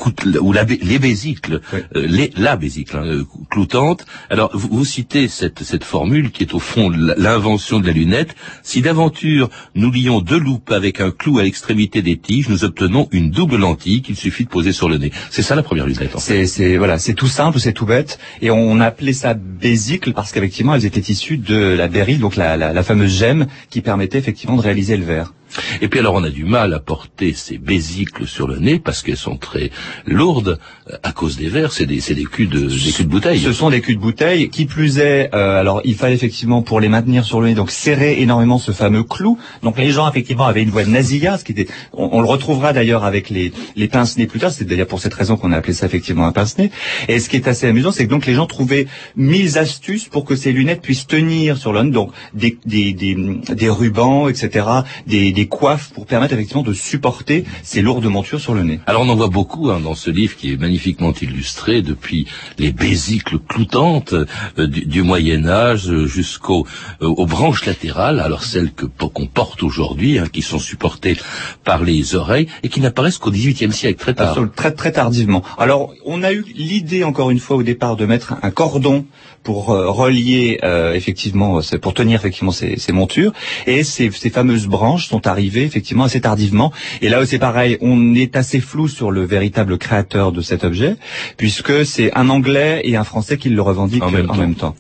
ou 0.41 0.53
la, 0.53 0.65
les 0.65 0.99
bésicles, 0.99 1.61
euh, 1.75 2.07
les, 2.07 2.31
la 2.37 2.57
bésicle 2.57 2.97
hein, 2.97 3.05
euh, 3.05 3.25
cloutante. 3.51 4.07
Alors, 4.31 4.51
vous, 4.55 4.69
vous, 4.71 4.85
citez 4.85 5.29
cette, 5.29 5.63
cette 5.65 5.85
formule 5.85 6.31
qui 6.31 6.45
est 6.45 6.55
au 6.55 6.61
fond 6.61 6.89
l'invention 6.91 7.81
de 7.81 7.87
la 7.87 7.93
lunette. 7.93 8.35
Si 8.63 8.81
d'aventure 8.81 9.51
nous 9.75 9.91
lions 9.91 10.21
deux 10.21 10.39
loupes 10.39 10.71
avec 10.71 11.01
un 11.01 11.11
clou 11.11 11.39
à 11.39 11.43
l'extrémité 11.43 12.01
des 12.01 12.17
tiges, 12.17 12.49
nous 12.49 12.65
obtenons 12.65 13.09
une 13.11 13.31
double 13.31 13.57
lentille 13.57 14.03
qu'il 14.03 14.17
suffit 14.17 14.45
de 14.45 14.51
poser 14.51 14.73
sur 14.73 14.89
le 14.89 14.99
nez. 14.99 15.11
C'est 15.31 15.43
ça 15.43 15.57
la 15.57 15.63
première 15.63 15.87
lunette. 15.87 16.15
En 16.15 16.21
fait. 16.21 16.47
C'est 16.47 16.77
voilà, 16.77 16.99
c'est 16.99 17.15
tout 17.15 17.27
simple, 17.27 17.59
c'est 17.59 17.73
tout 17.73 17.87
bête, 17.87 18.19
et 18.41 18.51
on 18.51 18.81
appelait 18.81 19.13
ça 19.13 19.35
bésicle 19.35 20.13
parce 20.13 20.33
qu'effectivement, 20.33 20.75
elles 20.75 20.87
étaient 20.87 21.01
issues 21.01 21.39
de 21.39 21.57
la 21.57 21.89
béryl, 21.89 22.21
donc 22.21 22.37
la, 22.37 22.57
la, 22.57 22.73
la 22.73 22.83
fameuse 22.83 23.19
gemme 23.19 23.47
qui 23.69 23.81
permettait 23.81 24.19
effectivement 24.19 24.60
réaliser 24.61 24.97
le 24.97 25.05
verre. 25.05 25.33
Et 25.81 25.89
puis 25.89 26.01
alors 26.01 26.15
on 26.15 26.25
a 26.25 26.31
du 26.31 26.45
mal 26.45 26.75
à 26.75 26.81
porter 26.81 27.33
ces 27.33 27.59
bésicles 27.59 28.27
sur 28.27 28.47
le 28.47 28.59
nez 28.59 28.79
parce 28.79 29.03
qu'elles 29.03 29.17
sont 29.17 29.37
très 29.37 29.71
lourdes 30.07 30.59
euh, 30.91 30.97
à 31.03 31.13
cause 31.13 31.37
des 31.37 31.49
verres. 31.49 31.73
C'est 31.73 31.87
des, 31.87 32.01
des 32.01 32.25
culs 32.25 32.49
de 32.49 32.61
des 32.61 32.93
culs 32.93 33.07
de 33.07 33.11
bouteille. 33.11 33.39
Ce 33.39 33.53
sont 33.53 33.71
des 33.71 33.81
culs 33.81 33.97
de 33.97 34.01
bouteille. 34.01 34.51
Qui 34.51 34.67
plus 34.67 34.99
est, 34.99 35.31
euh, 35.35 35.61
alors 35.61 35.81
il 35.85 35.95
fallait 35.95 36.15
effectivement 36.15 36.63
pour 36.63 36.81
les 36.81 36.89
maintenir 36.89 37.25
sur 37.25 37.41
le 37.41 37.49
nez 37.49 37.55
donc 37.55 37.71
serrer 37.71 38.21
énormément 38.21 38.59
ce 38.59 38.73
fameux 38.73 39.03
clou. 39.03 39.39
Donc 39.63 39.79
les 39.79 39.91
gens 39.91 40.09
effectivement 40.09 40.47
avaient 40.47 40.63
une 40.63 40.71
voix 40.71 40.85
de 40.85 40.91
nasillas, 40.91 41.39
ce 41.39 41.45
qui 41.45 41.53
était. 41.53 41.67
On, 41.93 42.21
le 42.21 42.27
retrouvera 42.27 42.73
d'ailleurs 42.73 43.05
avec 43.05 43.31
les 43.31 43.53
les 43.77 43.89
pince 43.89 44.17
nez 44.17 44.27
plus 44.27 44.41
tard. 44.41 44.53
C'est 44.53 44.65
d'ailleurs 44.65 44.87
pour 44.87 45.01
cette 45.01 45.15
raison 45.15 45.37
qu'on 45.37 45.53
a 45.53 45.57
appelé 45.57 45.73
ça 45.73 45.87
effectivement 45.87 46.27
un 46.27 46.33
pince 46.33 46.59
nez. 46.59 46.71
Et 47.09 47.19
ce 47.19 47.29
qui 47.29 47.37
est 47.37 47.49
assez 47.49 47.67
amusant, 47.67 47.93
c'est 47.93 48.05
que 48.05 48.11
donc 48.11 48.27
les 48.27 48.35
gens 48.35 48.47
trouvaient 48.47 48.87
mille 49.17 49.59
astuces 49.59 50.09
pour 50.09 50.25
que 50.25 50.37
ces 50.37 50.53
lunettes 50.53 50.83
puissent 50.83 51.07
tenir 51.07 51.57
sur 51.57 51.73
le 51.73 51.83
nez. 51.83 51.91
Donc 51.91 52.13
des 52.35 52.59
des 52.67 52.93
des, 52.93 53.17
des 53.49 53.69
rubans, 53.69 54.29
etc. 54.29 54.67
Des, 55.07 55.33
des 55.41 55.49
coiffes 55.49 55.89
pour 55.95 56.05
permettre 56.05 56.35
effectivement 56.35 56.63
de 56.63 56.75
supporter 56.75 57.45
ces 57.63 57.81
lourdes 57.81 58.05
montures 58.05 58.43
sur 58.47 58.53
le 58.53 58.63
nez. 58.63 58.79
Alors 58.87 59.03
on 59.07 59.09
en 59.09 59.17
voit 59.17 59.35
beaucoup 59.41 59.71
hein, 59.71 59.81
dans 59.81 59.95
ce 59.95 60.11
livre 60.11 60.37
qui 60.37 60.53
est 60.53 60.59
magnifiquement 60.59 61.15
illustré 61.15 61.81
depuis 61.81 62.27
les 62.59 62.73
bésicles 62.73 63.39
cloutantes 63.39 64.13
euh, 64.13 64.67
du, 64.67 64.85
du, 64.85 65.03
Moyen 65.03 65.47
Âge 65.47 65.89
jusqu'aux 66.05 66.67
euh, 67.01 67.07
aux 67.07 67.25
branches 67.25 67.65
latérales, 67.65 68.21
alors 68.21 68.45
celles 68.45 68.73
que 68.73 68.85
qu'on 68.85 69.27
porte 69.27 69.63
aujourd'hui, 69.63 70.19
hein, 70.19 70.27
qui 70.31 70.43
sont 70.43 70.59
supportées 70.59 71.17
par 71.65 71.83
les 71.83 72.15
oreilles 72.15 72.49
et 72.63 72.69
qui 72.69 72.81
n'apparaissent 72.83 73.17
qu'au 73.17 73.31
XVIIIe 73.31 73.73
siècle, 73.73 73.99
très 73.99 74.13
tard. 74.13 74.37
Très 74.55 74.73
très 74.73 74.93
tardivement. 74.93 75.43
Alors 75.57 75.95
on 76.05 76.23
a 76.23 76.33
eu 76.35 76.45
l'idée 76.55 77.03
encore 77.03 77.31
une 77.31 77.41
fois 77.41 77.57
au 77.57 77.63
départ 77.63 77.97
de 77.97 78.05
mettre 78.05 78.35
un 78.43 78.51
cordon 78.51 79.07
pour 79.43 79.71
euh, 79.71 79.91
relier 79.91 80.59
euh, 80.63 80.93
effectivement, 80.93 81.61
pour 81.81 81.95
tenir 81.95 82.19
effectivement 82.21 82.53
ces, 82.53 82.79
ces 82.79 82.93
montures. 82.93 83.33
Et 83.67 83.85
ces, 83.85 84.11
ces, 84.11 84.31
fameuses 84.31 84.67
branches 84.67 85.09
sont 85.09 85.27
arrivées 85.31 85.65
effectivement 85.65 86.05
assez 86.05 86.21
tardivement. 86.21 86.73
Et 87.03 87.09
là 87.09 87.25
c'est 87.25 87.39
pareil, 87.39 87.79
on 87.81 88.15
est 88.15 88.37
assez 88.37 88.61
flou 88.61 88.89
sur 88.89 89.11
le 89.11 89.25
véritable 89.25 89.79
créateur 89.79 90.33
de 90.33 90.41
cet 90.41 90.65
objet, 90.65 90.97
puisque 91.37 91.87
c'est 91.87 92.13
un 92.17 92.29
Anglais 92.29 92.83
et 92.85 92.97
un 92.97 93.05
Français 93.05 93.39
qui 93.39 93.49
le 93.49 93.63
revendiquent 93.63 94.03
en 94.03 94.11
même, 94.11 94.31
en 94.31 94.35
temps. 94.35 94.41
même 94.41 94.55
temps. 94.55 94.77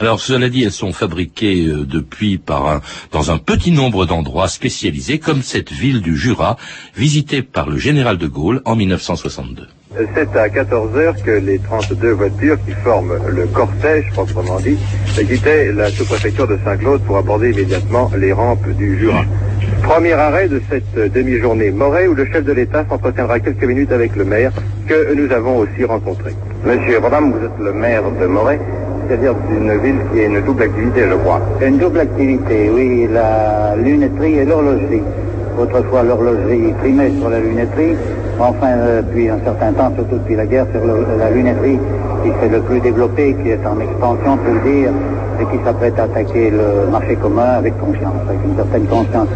Alors 0.00 0.20
cela 0.20 0.48
dit, 0.48 0.62
elles 0.62 0.72
sont 0.72 0.92
fabriquées 0.92 1.66
euh, 1.66 1.84
depuis 1.84 2.38
par 2.38 2.66
un, 2.66 2.80
dans 3.12 3.30
un 3.30 3.38
petit 3.38 3.70
nombre 3.70 4.06
d'endroits 4.06 4.48
spécialisés, 4.48 5.18
comme 5.18 5.42
cette 5.42 5.72
ville 5.72 6.02
du 6.02 6.16
Jura, 6.16 6.56
visitée 6.96 7.42
par 7.42 7.68
le 7.68 7.78
général 7.78 8.18
de 8.18 8.26
Gaulle 8.26 8.62
en 8.64 8.76
1962. 8.76 9.68
C'est 10.14 10.36
à 10.36 10.48
14 10.48 10.96
heures 10.96 11.14
que 11.22 11.30
les 11.30 11.58
32 11.60 12.10
voitures 12.10 12.58
qui 12.66 12.72
forment 12.72 13.16
le 13.28 13.46
cortège, 13.46 14.10
proprement 14.12 14.58
dit, 14.58 14.76
quittaient 15.14 15.72
la 15.72 15.88
sous-préfecture 15.90 16.48
de 16.48 16.58
Saint-Claude 16.64 17.02
pour 17.02 17.16
aborder 17.16 17.52
immédiatement 17.52 18.10
les 18.16 18.32
rampes 18.32 18.68
du 18.76 18.98
Jura. 18.98 19.24
Premier 19.84 20.14
arrêt 20.14 20.48
de 20.48 20.60
cette 20.70 21.12
demi-journée, 21.12 21.70
Moret, 21.70 22.06
où 22.06 22.14
le 22.14 22.24
chef 22.24 22.42
de 22.42 22.52
l'État 22.52 22.84
s'entretiendra 22.88 23.38
quelques 23.38 23.64
minutes 23.64 23.92
avec 23.92 24.16
le 24.16 24.24
maire, 24.24 24.50
que 24.86 25.14
nous 25.14 25.30
avons 25.30 25.58
aussi 25.58 25.84
rencontré. 25.84 26.34
Monsieur 26.64 27.00
Madame, 27.00 27.32
vous 27.32 27.44
êtes 27.44 27.58
le 27.60 27.72
maire 27.72 28.02
de 28.20 28.26
Moret 28.26 28.58
c'est-à-dire 29.06 29.34
d'une 29.50 29.78
ville 29.80 29.98
qui 30.10 30.20
a 30.20 30.24
une 30.24 30.40
double 30.40 30.62
activité, 30.62 31.02
je 31.10 31.14
crois. 31.16 31.38
Une 31.60 31.76
double 31.76 32.00
activité, 32.00 32.70
oui, 32.70 33.06
la 33.12 33.76
lunetterie 33.76 34.38
et 34.38 34.44
l'horlogerie. 34.46 35.02
Autrefois, 35.58 36.02
l'horlogerie 36.02 36.72
primait 36.80 37.12
sur 37.20 37.28
la 37.28 37.38
lunetterie, 37.38 37.96
Enfin, 38.38 38.66
euh, 38.66 39.00
depuis 39.02 39.28
un 39.28 39.38
certain 39.44 39.72
temps, 39.72 39.92
surtout 39.94 40.16
depuis 40.16 40.34
la 40.34 40.44
guerre, 40.44 40.66
c'est 40.72 40.80
la 41.18 41.30
lunetterie 41.30 41.78
qui 42.24 42.30
s'est 42.40 42.48
le 42.48 42.60
plus 42.62 42.80
développée, 42.80 43.36
qui 43.42 43.50
est 43.50 43.64
en 43.64 43.78
expansion, 43.78 44.36
pour 44.38 44.54
le 44.54 44.60
dire, 44.60 44.90
et 45.40 45.56
qui 45.56 45.62
s'apprête 45.64 45.98
à 45.98 46.04
attaquer 46.04 46.50
le 46.50 46.86
marché 46.90 47.16
commun 47.16 47.42
avec 47.42 47.78
confiance, 47.78 48.14
avec 48.28 48.40
une 48.44 48.56
certaine 48.56 48.86
conscience. 48.86 49.28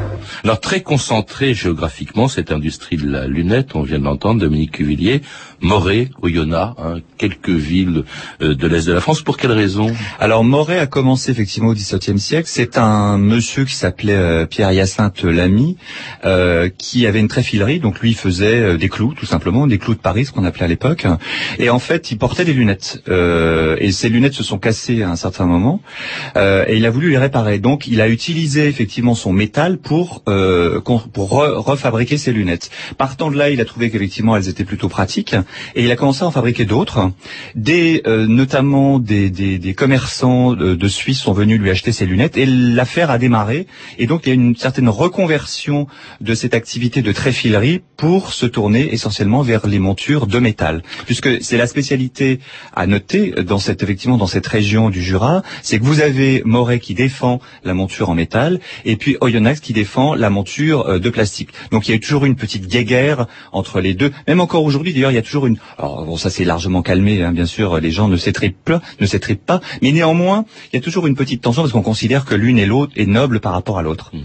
Alors 0.45 0.61
très 0.61 0.83
concentré 0.83 1.55
géographiquement, 1.55 2.29
cette 2.29 2.53
industrie 2.53 2.97
de 2.97 3.09
la 3.09 3.27
lunette, 3.27 3.75
on 3.75 3.83
vient 3.83 3.99
de 3.99 4.05
l'entendre, 4.05 4.41
Dominique 4.41 4.73
Cuvillier, 4.73 5.23
Moret, 5.61 6.11
Oyonnax, 6.23 6.75
hein, 6.79 7.01
quelques 7.17 7.49
villes 7.49 8.05
euh, 8.43 8.55
de 8.55 8.67
l'Est 8.67 8.87
de 8.87 8.93
la 8.93 9.01
France. 9.01 9.23
Pour 9.23 9.37
quelle 9.37 9.53
raison 9.53 9.93
Alors 10.21 10.45
Moret 10.45 10.79
a 10.79 10.87
commencé 10.87 11.31
effectivement 11.31 11.71
au 11.71 11.75
XVIIe 11.75 12.19
siècle. 12.19 12.49
C'est 12.49 12.79
un 12.79 13.19
monsieur 13.19 13.65
qui 13.65 13.75
s'appelait 13.75 14.15
euh, 14.15 14.47
Pierre-Hyacinthe 14.47 15.23
Lamy, 15.25 15.77
euh, 16.25 16.69
qui 16.77 17.07
avait 17.07 17.21
une 17.21 17.29
tréfilerie. 17.29 17.81
Donc 17.81 18.01
lui 18.01 18.15
faisait 18.15 18.61
euh, 18.61 18.77
des 18.77 18.89
clous, 18.89 19.15
tout 19.15 19.27
simplement, 19.27 19.67
des 19.67 19.79
clous 19.79 19.95
de 19.95 20.01
Paris, 20.01 20.27
ce 20.27 20.33
qu'on 20.33 20.45
appelait 20.45 20.65
à 20.65 20.69
l'époque. 20.69 21.07
Et 21.59 21.71
en 21.71 21.79
fait, 21.79 22.11
il 22.11 22.19
portait 22.19 22.45
des 22.45 22.53
lunettes. 22.53 23.03
Euh, 23.09 23.77
et 23.81 23.91
ces 23.93 24.09
lunettes 24.09 24.35
se 24.35 24.45
sont 24.45 24.59
cassées 24.59 25.03
à 25.03 25.11
un 25.11 25.17
certain 25.17 25.47
moment. 25.47 25.81
Et 26.37 26.77
il 26.77 26.87
a 26.87 26.91
voulu 26.91 27.11
les 27.11 27.19
réparer. 27.19 27.59
Donc 27.59 27.87
il 27.87 28.01
a 28.01 28.09
utilisé 28.09 28.67
effectivement 28.69 29.15
son 29.15 29.33
métal 29.33 29.79
pour 29.79 30.23
pour 31.13 31.31
refabriquer 31.31 32.19
ses 32.19 32.33
lunettes. 32.33 32.71
Partant 32.97 33.31
de 33.31 33.37
là, 33.37 33.51
il 33.51 33.61
a 33.61 33.65
trouvé 33.65 33.91
qu'effectivement 33.91 34.37
elles 34.37 34.49
étaient 34.49 34.65
plutôt 34.65 34.89
pratiques 34.89 35.35
et 35.75 35.85
il 35.85 35.91
a 35.91 35.97
commencé 35.97 36.23
à 36.23 36.27
en 36.27 36.31
fabriquer 36.31 36.65
d'autres. 36.65 37.11
Des, 37.55 38.03
euh, 38.07 38.27
notamment 38.27 38.99
des, 38.99 39.31
des, 39.31 39.59
des 39.59 39.75
commerçants 39.75 40.53
de, 40.53 40.75
de, 40.75 40.89
Suisse 40.89 41.21
sont 41.21 41.33
venus 41.33 41.59
lui 41.61 41.71
acheter 41.71 41.93
ses 41.93 42.07
lunettes 42.07 42.37
et 42.37 42.47
l'affaire 42.47 43.11
a 43.11 43.19
démarré. 43.19 43.67
Et 43.99 44.07
donc 44.07 44.23
il 44.25 44.29
y 44.29 44.33
a 44.33 44.35
une 44.35 44.57
certaine 44.57 44.89
reconversion 44.89 45.87
de 46.21 46.35
cette 46.35 46.55
activité 46.55 47.03
de 47.03 47.13
tréfilerie 47.13 47.81
pour 47.97 48.33
se 48.33 48.47
tourner 48.47 48.93
essentiellement 48.93 49.43
vers 49.43 49.67
les 49.67 49.79
montures 49.79 50.27
de 50.27 50.39
métal, 50.39 50.83
puisque 51.07 51.43
c'est 51.43 51.57
la 51.57 51.67
spécialité 51.67 52.41
à 52.75 52.87
noter 52.87 53.33
dans 53.43 53.59
cette 53.59 53.83
effectivement 53.83 54.17
dans 54.17 54.27
cette 54.27 54.47
région 54.47 54.91
du 54.91 55.03
Jura, 55.03 55.43
c'est 55.63 55.78
que 55.79 55.85
vous 55.85 56.01
avez 56.01 56.43
Moret 56.45 56.81
qui 56.81 56.95
défend 56.95 57.41
la 57.65 57.75
monture 57.75 58.11
en 58.11 58.15
métal 58.15 58.61
et 58.85 58.97
puis 58.97 59.17
Oyonnax 59.21 59.61
qui 59.61 59.73
défend 59.73 60.15
la 60.15 60.31
monture 60.31 60.87
euh, 60.87 60.99
de 60.99 61.11
plastique. 61.11 61.51
Donc 61.71 61.89
il 61.89 61.93
y 61.93 61.95
a 61.95 61.99
toujours 61.99 62.25
une 62.25 62.37
petite 62.37 62.67
guéguerre 62.67 63.27
entre 63.53 63.81
les 63.81 63.95
deux. 63.95 64.11
Même 64.27 64.41
encore 64.41 64.65
aujourd'hui 64.65 64.93
d'ailleurs, 64.93 65.11
il 65.11 65.15
y 65.15 65.19
a 65.19 65.23
toujours 65.23 65.47
une. 65.47 65.59
Alors 65.79 66.05
bon, 66.05 66.17
ça 66.17 66.31
s'est 66.31 66.45
largement 66.45 66.83
calmé, 66.83 67.23
hein, 67.23 67.33
bien 67.33 67.47
sûr. 67.47 67.81
Les 67.81 67.91
gens 67.91 68.09
ne 68.09 68.17
s'étripent, 68.17 68.73
ne 69.01 69.07
s'étripent 69.07 69.45
pas, 69.45 69.61
mais 69.83 69.93
néanmoins, 69.93 70.45
il 70.73 70.77
y 70.77 70.79
a 70.79 70.83
toujours 70.83 71.07
une 71.07 71.17
petite 71.17 71.43
tension 71.43 71.63
parce 71.63 71.73
qu'on 71.73 71.83
considère 71.83 72.25
que 72.25 72.35
l'une 72.35 72.59
et 72.59 72.67
l'autre 72.67 72.93
est 72.97 73.07
noble 73.07 73.41
par 73.41 73.53
rapport 73.53 73.79
à 73.79 73.83
l'autre. 73.83 74.11
Mmh. 74.13 74.19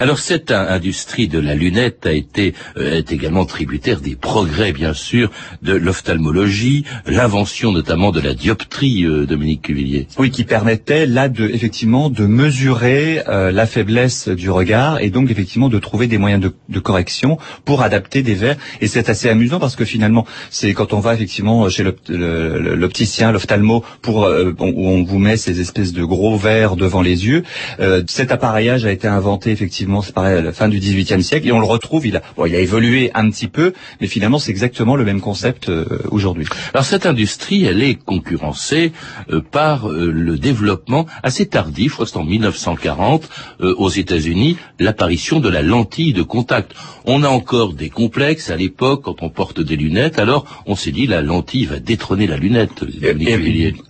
Alors 0.00 0.18
cette 0.18 0.50
industrie 0.50 1.28
de 1.28 1.38
la 1.38 1.54
lunette 1.54 2.06
a 2.06 2.12
été 2.12 2.54
euh, 2.76 2.98
est 2.98 3.12
également 3.12 3.44
tributaire 3.44 4.00
des 4.00 4.16
progrès, 4.16 4.72
bien 4.72 4.94
sûr, 4.94 5.30
de 5.62 5.74
l'ophtalmologie, 5.74 6.84
l'invention 7.06 7.72
notamment 7.72 8.10
de 8.10 8.20
la 8.20 8.34
dioptrie, 8.34 9.04
euh, 9.04 9.26
Dominique 9.26 9.62
Cuvillier. 9.62 10.06
Oui, 10.18 10.30
qui 10.30 10.44
permettait 10.44 10.97
là 11.06 11.28
de 11.28 11.48
effectivement 11.48 12.10
de 12.10 12.26
mesurer 12.26 13.22
euh, 13.28 13.50
la 13.52 13.66
faiblesse 13.66 14.28
du 14.28 14.50
regard 14.50 15.00
et 15.00 15.10
donc 15.10 15.30
effectivement 15.30 15.68
de 15.68 15.78
trouver 15.78 16.06
des 16.06 16.18
moyens 16.18 16.42
de, 16.42 16.52
de 16.68 16.80
correction 16.80 17.38
pour 17.64 17.82
adapter 17.82 18.22
des 18.22 18.34
verres. 18.34 18.56
Et 18.80 18.86
c'est 18.86 19.08
assez 19.08 19.28
amusant 19.28 19.60
parce 19.60 19.76
que 19.76 19.84
finalement, 19.84 20.26
c'est 20.50 20.72
quand 20.74 20.92
on 20.92 21.00
va 21.00 21.14
effectivement 21.14 21.68
chez 21.68 21.84
l'opticien, 22.08 23.32
l'ophtalmo, 23.32 23.84
pour 24.02 24.24
euh, 24.24 24.54
où 24.58 24.88
on 24.88 25.02
vous 25.04 25.18
met 25.18 25.36
ces 25.36 25.60
espèces 25.60 25.92
de 25.92 26.04
gros 26.04 26.36
verres 26.36 26.76
devant 26.76 27.02
les 27.02 27.26
yeux. 27.26 27.42
euh, 27.80 28.02
cet 28.08 28.32
appareillage 28.32 28.84
a 28.86 28.92
été 28.92 29.06
inventé 29.08 29.50
effectivement, 29.50 30.02
c'est 30.02 30.12
pareil, 30.12 30.38
à 30.38 30.42
la 30.42 30.52
fin 30.52 30.68
du 30.68 30.78
XVIIIe 30.78 31.22
siècle 31.22 31.48
et 31.48 31.52
on 31.52 31.60
le 31.60 31.66
retrouve. 31.66 32.06
Il 32.06 32.16
a, 32.16 32.22
bon, 32.36 32.46
il 32.46 32.54
a 32.54 32.60
évolué 32.60 33.10
un 33.14 33.30
petit 33.30 33.48
peu, 33.48 33.72
mais 34.00 34.06
finalement 34.06 34.38
c'est 34.38 34.50
exactement 34.50 34.96
le 34.96 35.04
même 35.04 35.20
concept 35.20 35.68
euh, 35.68 35.84
aujourd'hui. 36.10 36.46
Alors 36.74 36.84
cette 36.84 37.06
industrie, 37.06 37.64
elle 37.64 37.82
est 37.82 37.94
concurrencée 37.94 38.92
euh, 39.30 39.40
par 39.40 39.88
euh, 39.88 40.10
le 40.10 40.38
développement 40.38 40.87
assez 41.22 41.46
tardif, 41.46 41.88
je 41.90 41.94
crois 41.94 42.06
que 42.06 42.12
c'est 42.12 42.18
en 42.18 42.24
1940, 42.24 43.28
euh, 43.60 43.74
aux 43.76 43.90
États-Unis, 43.90 44.56
l'apparition 44.78 45.40
de 45.40 45.48
la 45.48 45.62
lentille 45.62 46.12
de 46.12 46.22
contact. 46.22 46.72
On 47.04 47.22
a 47.22 47.28
encore 47.28 47.72
des 47.72 47.88
complexes 47.90 48.50
à 48.50 48.56
l'époque 48.56 49.02
quand 49.04 49.22
on 49.22 49.30
porte 49.30 49.60
des 49.60 49.76
lunettes, 49.76 50.18
alors 50.18 50.44
on 50.66 50.74
s'est 50.76 50.90
dit 50.92 51.06
la 51.06 51.22
lentille 51.22 51.64
va 51.66 51.78
détrôner 51.78 52.26
la 52.26 52.36
lunette. 52.36 52.84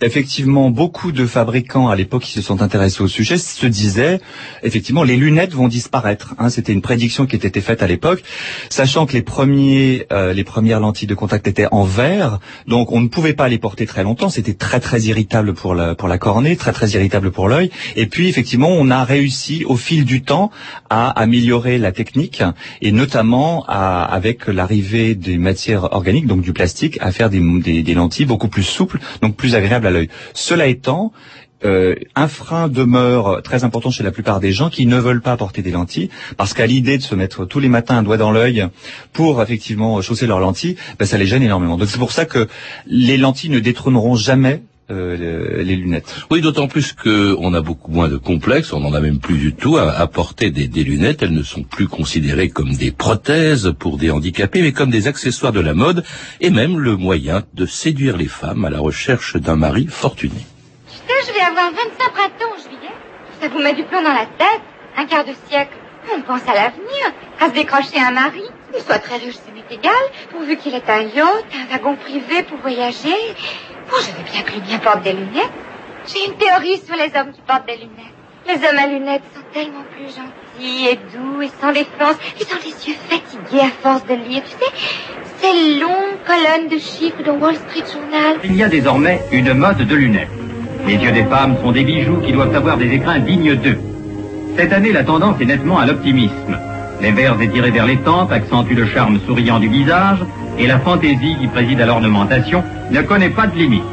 Effectivement, 0.01 0.69
beaucoup 0.69 1.11
de 1.11 1.25
fabricants 1.25 1.89
à 1.89 1.95
l'époque 1.95 2.23
qui 2.23 2.31
se 2.31 2.41
sont 2.41 2.61
intéressés 2.61 3.01
au 3.01 3.07
sujet 3.07 3.37
se 3.37 3.65
disaient, 3.65 4.19
effectivement, 4.63 5.03
les 5.03 5.15
lunettes 5.17 5.53
vont 5.53 5.67
disparaître. 5.67 6.35
hein. 6.39 6.49
C'était 6.49 6.73
une 6.73 6.81
prédiction 6.81 7.25
qui 7.25 7.35
était 7.35 7.61
faite 7.61 7.81
à 7.83 7.87
l'époque, 7.87 8.23
sachant 8.69 9.05
que 9.05 9.13
les 9.13 9.21
premiers, 9.21 10.05
euh, 10.11 10.33
les 10.33 10.43
premières 10.43 10.79
lentilles 10.79 11.07
de 11.07 11.15
contact 11.15 11.47
étaient 11.47 11.67
en 11.71 11.83
verre, 11.83 12.39
donc 12.67 12.91
on 12.91 13.01
ne 13.01 13.07
pouvait 13.07 13.33
pas 13.33 13.47
les 13.49 13.57
porter 13.57 13.85
très 13.85 14.03
longtemps. 14.03 14.29
C'était 14.29 14.53
très 14.53 14.79
très 14.79 15.01
irritable 15.01 15.53
pour 15.53 15.75
la 15.75 15.95
pour 15.95 16.07
la 16.07 16.17
cornée, 16.17 16.55
très 16.55 16.71
très 16.71 16.88
irritable 16.93 17.31
pour 17.31 17.47
l'œil. 17.47 17.69
Et 17.95 18.05
puis 18.05 18.27
effectivement, 18.27 18.69
on 18.69 18.89
a 18.89 19.03
réussi 19.03 19.65
au 19.65 19.75
fil 19.75 20.05
du 20.05 20.21
temps 20.21 20.51
à 20.89 21.09
améliorer 21.09 21.77
la 21.77 21.91
technique 21.91 22.43
et 22.81 22.91
notamment 22.91 23.65
avec 23.67 24.47
l'arrivée 24.47 25.15
des 25.15 25.37
matières 25.37 25.93
organiques, 25.93 26.27
donc 26.27 26.41
du 26.41 26.53
plastique, 26.53 26.97
à 27.01 27.11
faire 27.11 27.29
des 27.29 27.93
lentilles 27.93 28.25
beaucoup 28.25 28.47
plus 28.47 28.63
souples, 28.63 28.99
donc 29.21 29.35
plus 29.35 29.55
agréables 29.55 29.87
à 29.87 29.91
l'œil. 29.91 30.09
Cela 30.33 30.67
étant, 30.67 31.11
euh, 31.65 31.95
un 32.15 32.29
frein 32.29 32.69
demeure 32.69 33.41
très 33.43 33.65
important 33.65 33.91
chez 33.91 34.03
la 34.03 34.11
plupart 34.11 34.39
des 34.39 34.53
gens 34.53 34.69
qui 34.69 34.85
ne 34.85 34.97
veulent 34.97 35.21
pas 35.21 35.35
porter 35.35 35.61
des 35.61 35.71
lentilles 35.71 36.09
parce 36.37 36.53
qu'à 36.53 36.65
l'idée 36.65 36.97
de 36.97 37.03
se 37.03 37.15
mettre 37.15 37.43
tous 37.45 37.59
les 37.59 37.67
matins 37.67 37.97
un 37.97 38.03
doigt 38.03 38.15
dans 38.15 38.31
l'œil 38.31 38.65
pour 39.11 39.41
effectivement 39.41 40.01
chausser 40.01 40.25
leurs 40.25 40.39
lentilles, 40.39 40.77
ben, 40.97 41.05
ça 41.05 41.17
les 41.17 41.25
gêne 41.25 41.43
énormément. 41.43 41.77
Donc 41.77 41.89
c'est 41.89 41.97
pour 41.97 42.13
ça 42.13 42.25
que 42.25 42.47
les 42.87 43.17
lentilles 43.17 43.49
ne 43.49 43.59
détrôneront 43.59 44.15
jamais 44.15 44.61
euh, 44.91 45.17
le- 45.17 45.61
les 45.61 45.75
lunettes. 45.75 46.15
Oui, 46.31 46.41
d'autant 46.41 46.67
plus 46.67 46.93
qu'on 46.93 47.53
a 47.53 47.61
beaucoup 47.61 47.91
moins 47.91 48.07
de 48.07 48.17
complexes, 48.17 48.73
on 48.73 48.79
n'en 48.79 48.93
a 48.93 48.99
même 48.99 49.19
plus 49.19 49.37
du 49.37 49.53
tout 49.53 49.77
à, 49.77 49.91
à 49.91 50.07
porter 50.07 50.49
des, 50.51 50.67
des 50.67 50.83
lunettes. 50.83 51.21
Elles 51.23 51.33
ne 51.33 51.43
sont 51.43 51.63
plus 51.63 51.87
considérées 51.87 52.49
comme 52.49 52.73
des 52.73 52.91
prothèses 52.91 53.73
pour 53.77 53.97
des 53.97 54.11
handicapés, 54.11 54.61
mais 54.61 54.71
comme 54.71 54.89
des 54.89 55.07
accessoires 55.07 55.51
de 55.53 55.59
la 55.59 55.73
mode 55.73 56.03
et 56.41 56.49
même 56.49 56.79
le 56.79 56.95
moyen 56.97 57.43
de 57.53 57.65
séduire 57.65 58.17
les 58.17 58.27
femmes 58.27 58.65
à 58.65 58.69
la 58.69 58.79
recherche 58.79 59.35
d'un 59.37 59.55
mari 59.55 59.87
fortuné. 59.89 60.33
Putain, 60.87 61.13
je 61.27 61.33
vais 61.33 61.41
avoir 61.45 61.71
25 61.71 62.11
printemps 62.13 62.53
en 62.55 62.61
juillet? 62.61 62.93
Ça 63.41 63.47
vous 63.47 63.59
met 63.59 63.73
du 63.75 63.83
plomb 63.83 64.01
dans 64.01 64.13
la 64.13 64.25
tête? 64.25 64.61
Un 64.97 65.05
quart 65.05 65.23
de 65.25 65.31
siècle. 65.49 65.73
On 66.15 66.21
pense 66.21 66.41
à 66.47 66.53
l'avenir. 66.53 67.13
À 67.39 67.49
se 67.49 67.53
décrocher 67.53 67.99
un 67.99 68.11
mari. 68.11 68.41
Il 68.75 68.81
soit 68.81 68.99
très 68.99 69.17
riche, 69.17 69.35
ça 69.35 69.51
m'est 69.53 69.75
égal. 69.75 69.91
Pourvu 70.31 70.57
qu'il 70.57 70.75
ait 70.75 70.83
un 70.87 71.01
yacht, 71.01 71.45
un 71.53 71.71
wagon 71.71 71.95
privé 71.95 72.43
pour 72.43 72.59
voyager. 72.59 73.17
Bon, 73.89 73.97
je 74.01 74.11
veux 74.11 74.31
bien 74.31 74.41
que 74.43 74.51
le 74.53 74.79
porte 74.79 75.03
des 75.03 75.13
lunettes. 75.13 75.51
J'ai 76.07 76.27
une 76.27 76.37
théorie 76.37 76.77
sur 76.85 76.95
les 76.95 77.11
hommes 77.19 77.31
qui 77.31 77.41
portent 77.41 77.65
des 77.65 77.77
lunettes. 77.77 78.15
Les 78.47 78.55
hommes 78.55 78.77
à 78.77 78.87
lunettes 78.87 79.23
sont 79.33 79.41
tellement 79.53 79.83
plus 79.95 80.07
gentils 80.07 80.87
et 80.87 80.95
doux 80.95 81.41
et 81.41 81.49
sans 81.59 81.71
défense. 81.71 82.15
Ils 82.39 82.45
ont 82.45 82.59
les 82.63 82.87
yeux 82.87 82.97
fatigués 83.09 83.65
à 83.65 83.71
force 83.81 84.05
de 84.05 84.15
lire. 84.15 84.43
Tu 84.43 84.51
sais, 84.51 84.71
ces 85.41 85.79
longues 85.79 86.17
colonnes 86.25 86.67
de 86.69 86.77
chiffres 86.77 87.23
dans 87.25 87.37
Wall 87.37 87.55
Street 87.55 87.85
Journal. 87.91 88.37
Il 88.43 88.55
y 88.55 88.63
a 88.63 88.69
désormais 88.69 89.21
une 89.31 89.53
mode 89.53 89.77
de 89.77 89.95
lunettes. 89.95 90.29
Les 90.85 90.95
yeux 90.95 91.11
des 91.11 91.25
femmes 91.25 91.57
sont 91.61 91.71
des 91.71 91.83
bijoux 91.83 92.21
qui 92.21 92.31
doivent 92.31 92.55
avoir 92.55 92.77
des 92.77 92.91
écrins 92.91 93.19
dignes 93.19 93.55
d'eux. 93.55 93.79
Cette 94.57 94.73
année, 94.73 94.91
la 94.91 95.03
tendance 95.03 95.39
est 95.41 95.45
nettement 95.45 95.79
à 95.79 95.85
l'optimisme. 95.85 96.59
Les 97.01 97.11
verres 97.11 97.39
étirés 97.41 97.71
vers 97.71 97.85
les 97.85 97.97
tempes 97.97 98.31
accentuent 98.31 98.75
le 98.75 98.85
charme 98.85 99.19
souriant 99.25 99.59
du 99.59 99.69
visage 99.69 100.19
et 100.57 100.67
la 100.67 100.79
fantaisie 100.79 101.37
qui 101.39 101.47
préside 101.47 101.79
à 101.79 101.85
l'ornementation 101.85 102.63
ne 102.91 103.01
connaît 103.01 103.29
pas 103.29 103.47
de 103.47 103.55
limite. 103.55 103.83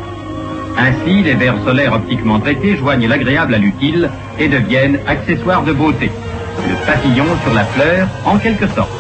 Ainsi, 0.79 1.23
les 1.23 1.35
verres 1.35 1.63
solaires 1.65 1.95
optiquement 1.95 2.41
traités 2.41 2.77
joignent 2.77 3.09
l'agréable 3.09 3.55
à 3.55 3.59
l'utile 3.59 4.11
et 4.39 4.49
deviennent 4.49 4.99
accessoires 5.07 5.63
de 5.63 5.73
beauté. 5.73 6.11
Le 6.69 6.87
papillon 6.87 7.27
sur 7.45 7.55
la 7.55 7.65
fleur, 7.65 8.09
en 8.25 8.39
quelque 8.39 8.67
sorte. 8.69 8.91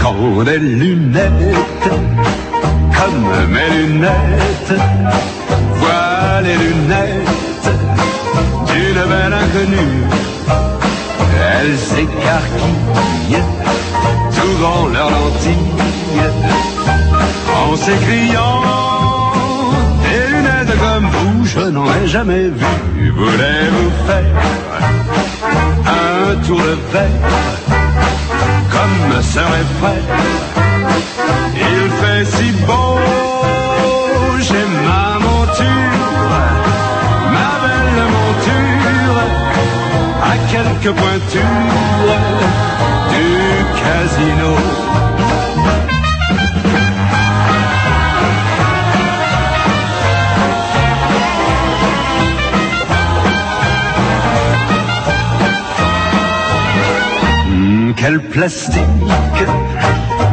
Quand 0.00 0.44
des 0.44 0.58
lunettes, 0.58 1.30
comme 1.84 3.26
mes 3.50 3.76
lunettes, 3.76 4.80
vois 5.76 6.40
les 6.42 6.56
lunettes 6.56 7.70
d'une 8.66 8.94
belle 8.94 9.32
inconnue. 9.32 10.33
Elles 11.66 11.78
s'écarquillent, 11.78 13.42
s'ouvrant 14.30 14.86
leurs 14.88 15.10
lentilles, 15.10 16.28
en 17.56 17.76
s'écriant 17.76 18.62
Des 20.02 20.26
lunettes 20.32 20.78
comme 20.78 21.06
vous, 21.06 21.46
je 21.46 21.60
n'en 21.60 21.86
ai 21.86 22.06
jamais 22.06 22.48
vu. 22.48 23.12
Voulez-vous 23.16 23.90
faire 24.06 24.36
un 25.86 26.36
tour 26.46 26.58
de 26.58 26.76
verre? 26.92 27.32
Comme 28.74 29.22
serait 29.22 29.68
prêt. 29.80 30.02
Il 31.56 31.90
fait 32.00 32.24
si 32.26 32.52
beau, 32.66 32.98
j'ai 34.40 34.66
ma 34.86 35.18
monture, 35.18 36.00
ma 37.36 37.50
belle 37.62 38.02
monture, 38.16 39.20
à 40.22 40.36
quelques 40.50 40.94
pointures 40.96 41.40
du 43.10 43.26
casino. 43.80 44.50
Hmm, 57.48 57.92
quel 57.96 58.20
plastique, 58.20 58.80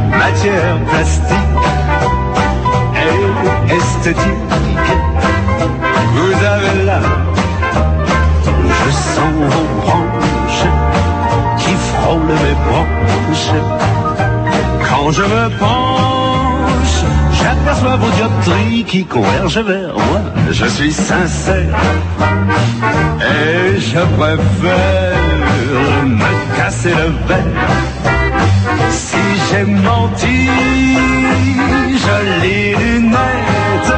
matière 0.09 0.77
plastique 0.89 1.37
et 3.05 3.73
esthétique. 3.75 4.51
Vous 6.15 6.45
avez 6.45 6.83
là, 6.85 6.99
je 8.91 8.97
sens 9.15 9.33
vos 9.53 9.67
branches 9.81 10.67
qui 11.59 11.73
frôlent 11.89 12.35
mes 12.45 12.55
branches. 12.67 13.53
Quand 14.89 15.11
je 15.11 15.23
me 15.33 15.43
penche, 15.65 16.99
j'aperçois 17.39 17.95
vos 17.97 18.11
dioptries 18.17 18.83
qui 18.83 19.05
convergent 19.05 19.65
vers 19.73 19.95
moi. 20.07 20.21
Je 20.51 20.65
suis 20.65 20.91
sincère 20.91 21.75
et 23.35 23.79
je 23.79 24.01
préfère 24.17 26.05
me 26.05 26.57
casser 26.57 26.95
le 27.01 27.09
verre. 27.27 27.71
Si 28.89 29.23
j'ai 29.47 29.65
menti, 29.65 30.39
jolie 32.03 32.75
lunette, 32.81 33.93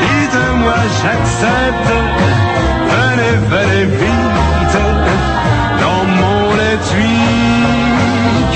dites-moi 0.00 0.78
j'accepte. 1.00 2.51
Venez, 3.52 3.64
venez 3.64 3.84
vite 3.84 4.78
dans 5.82 6.04
mon 6.20 6.54
étui, 6.72 7.20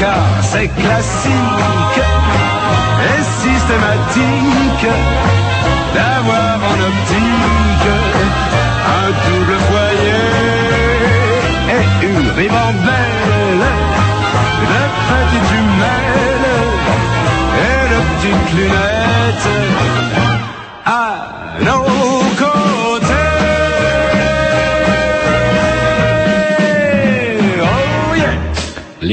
car 0.01 0.25
c'est 0.41 0.69
classique 0.69 2.01
et 3.09 3.23
systématique 3.43 4.89
d'avoir 5.95 6.57
en 6.71 6.79
optique 6.89 7.93
un 8.97 9.09
double 9.27 9.57
foyer 9.69 10.25
et 11.77 11.85
une 12.07 12.31
ribambelle 12.39 13.67
de 14.71 14.81
petites 15.09 15.49
jumelles 15.53 16.53
et 17.69 17.81
de 17.93 17.99
petites 18.09 18.51
lunettes 18.57 20.26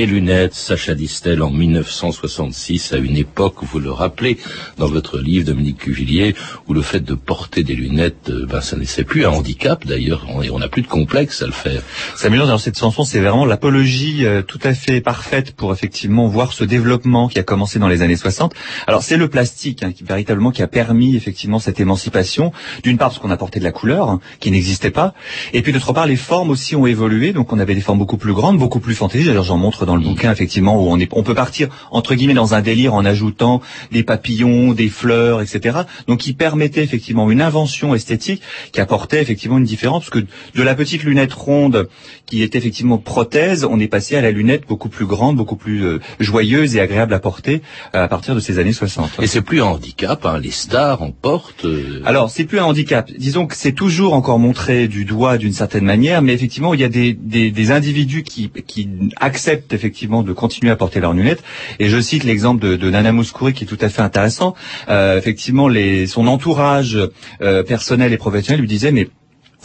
Les 0.04 0.10
lunettes, 0.10 0.54
Sacha 0.54 0.96
Distel 0.96 1.42
en 1.42 1.50
1966, 1.50 2.92
à 2.92 2.98
une 2.98 3.16
époque, 3.16 3.56
vous 3.62 3.80
le 3.80 3.89
rappelez 3.89 4.38
dans 4.78 4.88
votre 4.88 5.18
livre, 5.18 5.46
Dominique 5.46 5.78
Cuvillier, 5.78 6.36
où 6.68 6.74
le 6.74 6.82
fait 6.82 7.00
de 7.00 7.13
porter 7.13 7.63
des 7.63 7.74
lunettes, 7.74 8.30
euh, 8.30 8.46
ben, 8.46 8.60
ça 8.60 8.76
n'est 8.76 9.04
plus 9.06 9.26
un 9.26 9.30
handicap 9.30 9.88
d'ailleurs, 9.88 10.28
et 10.44 10.50
on 10.50 10.60
n'a 10.60 10.68
plus 10.68 10.82
de 10.82 10.88
complexe 10.88 11.42
à 11.42 11.46
le 11.46 11.54
faire. 11.54 11.82
Samuel, 12.18 12.46
dans 12.48 12.58
cette 12.58 12.78
chanson, 12.78 13.06
c'est 13.06 13.22
vraiment 13.22 13.46
l'apologie 13.46 14.26
euh, 14.26 14.42
tout 14.42 14.60
à 14.63 14.74
fait 14.74 15.00
parfaite 15.00 15.56
pour 15.56 15.72
effectivement 15.72 16.28
voir 16.28 16.52
ce 16.52 16.66
développement 16.66 17.30
qui 17.30 17.39
a 17.39 17.44
commencé 17.44 17.80
dans 17.80 17.88
les 17.88 18.02
années 18.02 18.18
60. 18.18 18.54
Alors 18.88 19.04
c'est 19.04 19.16
le 19.16 19.30
plastique 19.30 19.84
hein, 19.84 19.94
qui 19.94 20.04
véritablement 20.04 20.52
qui 20.52 20.63
a 20.63 20.68
permis 20.68 21.16
effectivement 21.16 21.60
cette 21.60 21.80
émancipation. 21.80 22.52
D'une 22.84 22.98
part 22.98 23.08
parce 23.08 23.20
qu'on 23.20 23.32
a 23.32 23.38
porté 23.38 23.60
de 23.60 23.63
la 23.63 23.72
couleur 23.72 24.10
hein, 24.10 24.20
qui 24.42 24.52
n'existait 24.52 24.92
pas, 24.92 25.13
et 25.54 25.62
puis 25.62 25.72
d'autre 25.72 25.94
part 25.94 26.08
les 26.08 26.18
formes 26.18 26.50
aussi 26.50 26.76
ont 26.76 26.88
évolué. 26.88 27.32
Donc 27.32 27.54
on 27.54 27.60
avait 27.60 27.74
des 27.74 27.80
formes 27.80 28.00
beaucoup 28.00 28.18
plus 28.18 28.34
grandes, 28.34 28.58
beaucoup 28.58 28.82
plus 28.82 28.96
fantaisies. 28.96 29.28
D'ailleurs 29.28 29.44
j'en 29.44 29.58
montre 29.58 29.86
dans 29.86 29.93
le 29.96 30.04
bouquin 30.04 30.32
effectivement 30.32 30.82
où 30.82 30.90
on, 30.90 31.00
est, 31.00 31.10
on 31.14 31.24
peut 31.24 31.36
partir 31.36 31.70
entre 31.92 32.16
guillemets 32.16 32.34
dans 32.34 32.54
un 32.54 32.62
délire 32.62 32.94
en 32.94 33.06
ajoutant 33.06 33.62
des 33.92 34.04
papillons, 34.04 34.74
des 34.74 34.90
fleurs, 34.90 35.42
etc. 35.42 35.80
Donc 36.08 36.20
qui 36.20 36.34
permettait 36.34 36.84
effectivement 36.84 37.30
une 37.32 37.42
invention 37.42 37.96
esthétique 37.96 38.42
qui 38.72 38.82
apportait 38.82 39.22
effectivement 39.22 39.58
une 39.58 39.64
différence 39.64 40.06
parce 40.10 40.22
que 40.22 40.28
de 40.56 40.64
la 40.64 40.76
petite 40.76 41.04
lunette 41.04 41.34
ronde 41.34 41.88
qui 42.26 42.42
était 42.42 42.58
effectivement 42.58 42.98
prothèse, 42.98 43.66
on 43.70 43.80
est 43.80 43.88
passé 43.88 44.16
à 44.16 44.22
la 44.22 44.32
lunette 44.32 44.64
beaucoup 44.68 44.90
plus 44.90 45.06
grande, 45.06 45.36
beaucoup 45.38 45.56
plus 45.56 45.86
euh, 45.86 46.00
joyeuse 46.20 46.76
et 46.76 46.80
agréable 46.80 47.14
à 47.14 47.20
porter 47.20 47.62
euh, 47.96 48.04
à 48.04 48.08
partir 48.08 48.36
de 48.36 48.40
ces 48.40 48.60
années 48.60 48.74
60. 48.74 49.12
Et 49.22 49.28
c'est 49.28 49.42
plus 49.42 49.62
un 49.62 49.66
handicap, 49.66 50.26
hein, 50.26 50.40
les 50.40 50.52
stars 50.52 51.02
en 51.02 51.12
portent. 51.12 51.66
euh, 51.66 52.02
Alors, 52.06 52.30
c'est 52.30 52.46
plus 52.46 52.60
un 52.60 52.66
handicap. 52.66 53.10
Disons 53.18 53.46
que 53.48 53.56
c'est 53.56 53.72
toujours 53.74 54.14
encore 54.14 54.40
montré 54.40 54.88
du 54.88 55.06
doigt 55.06 55.38
d'une 55.38 55.54
certaine 55.54 55.84
manière, 55.86 56.22
mais 56.22 56.34
effectivement, 56.34 56.74
il 56.74 56.80
y 56.80 56.84
a 56.84 56.90
des, 56.90 57.14
des, 57.14 57.52
des 57.52 57.72
individus 57.72 58.24
qui, 58.24 58.50
qui 58.68 58.90
acceptent 59.18 59.74
effectivement 59.84 60.24
de 60.24 60.32
continuer 60.32 60.72
à 60.72 60.78
porter 60.78 61.02
leurs 61.02 61.13
lunettes. 61.13 61.43
Et 61.80 61.89
je 61.89 62.00
cite 62.00 62.24
l'exemple 62.24 62.62
de, 62.62 62.76
de 62.78 62.89
Nana 62.89 63.12
Mouskouri 63.12 63.54
qui 63.54 63.65
est 63.65 63.67
tout 63.67 63.78
à 63.82 63.89
fait 63.89 64.02
intéressant. 64.02 64.56
Euh, 64.89 65.17
effectivement, 65.17 65.67
les, 65.67 66.08
son 66.08 66.28
entourage 66.28 66.98
euh, 67.41 67.63
personnel 67.63 68.13
et 68.13 68.17
professionnel 68.17 68.62
lui 68.62 68.67
disait, 68.67 68.91
mais 68.91 69.10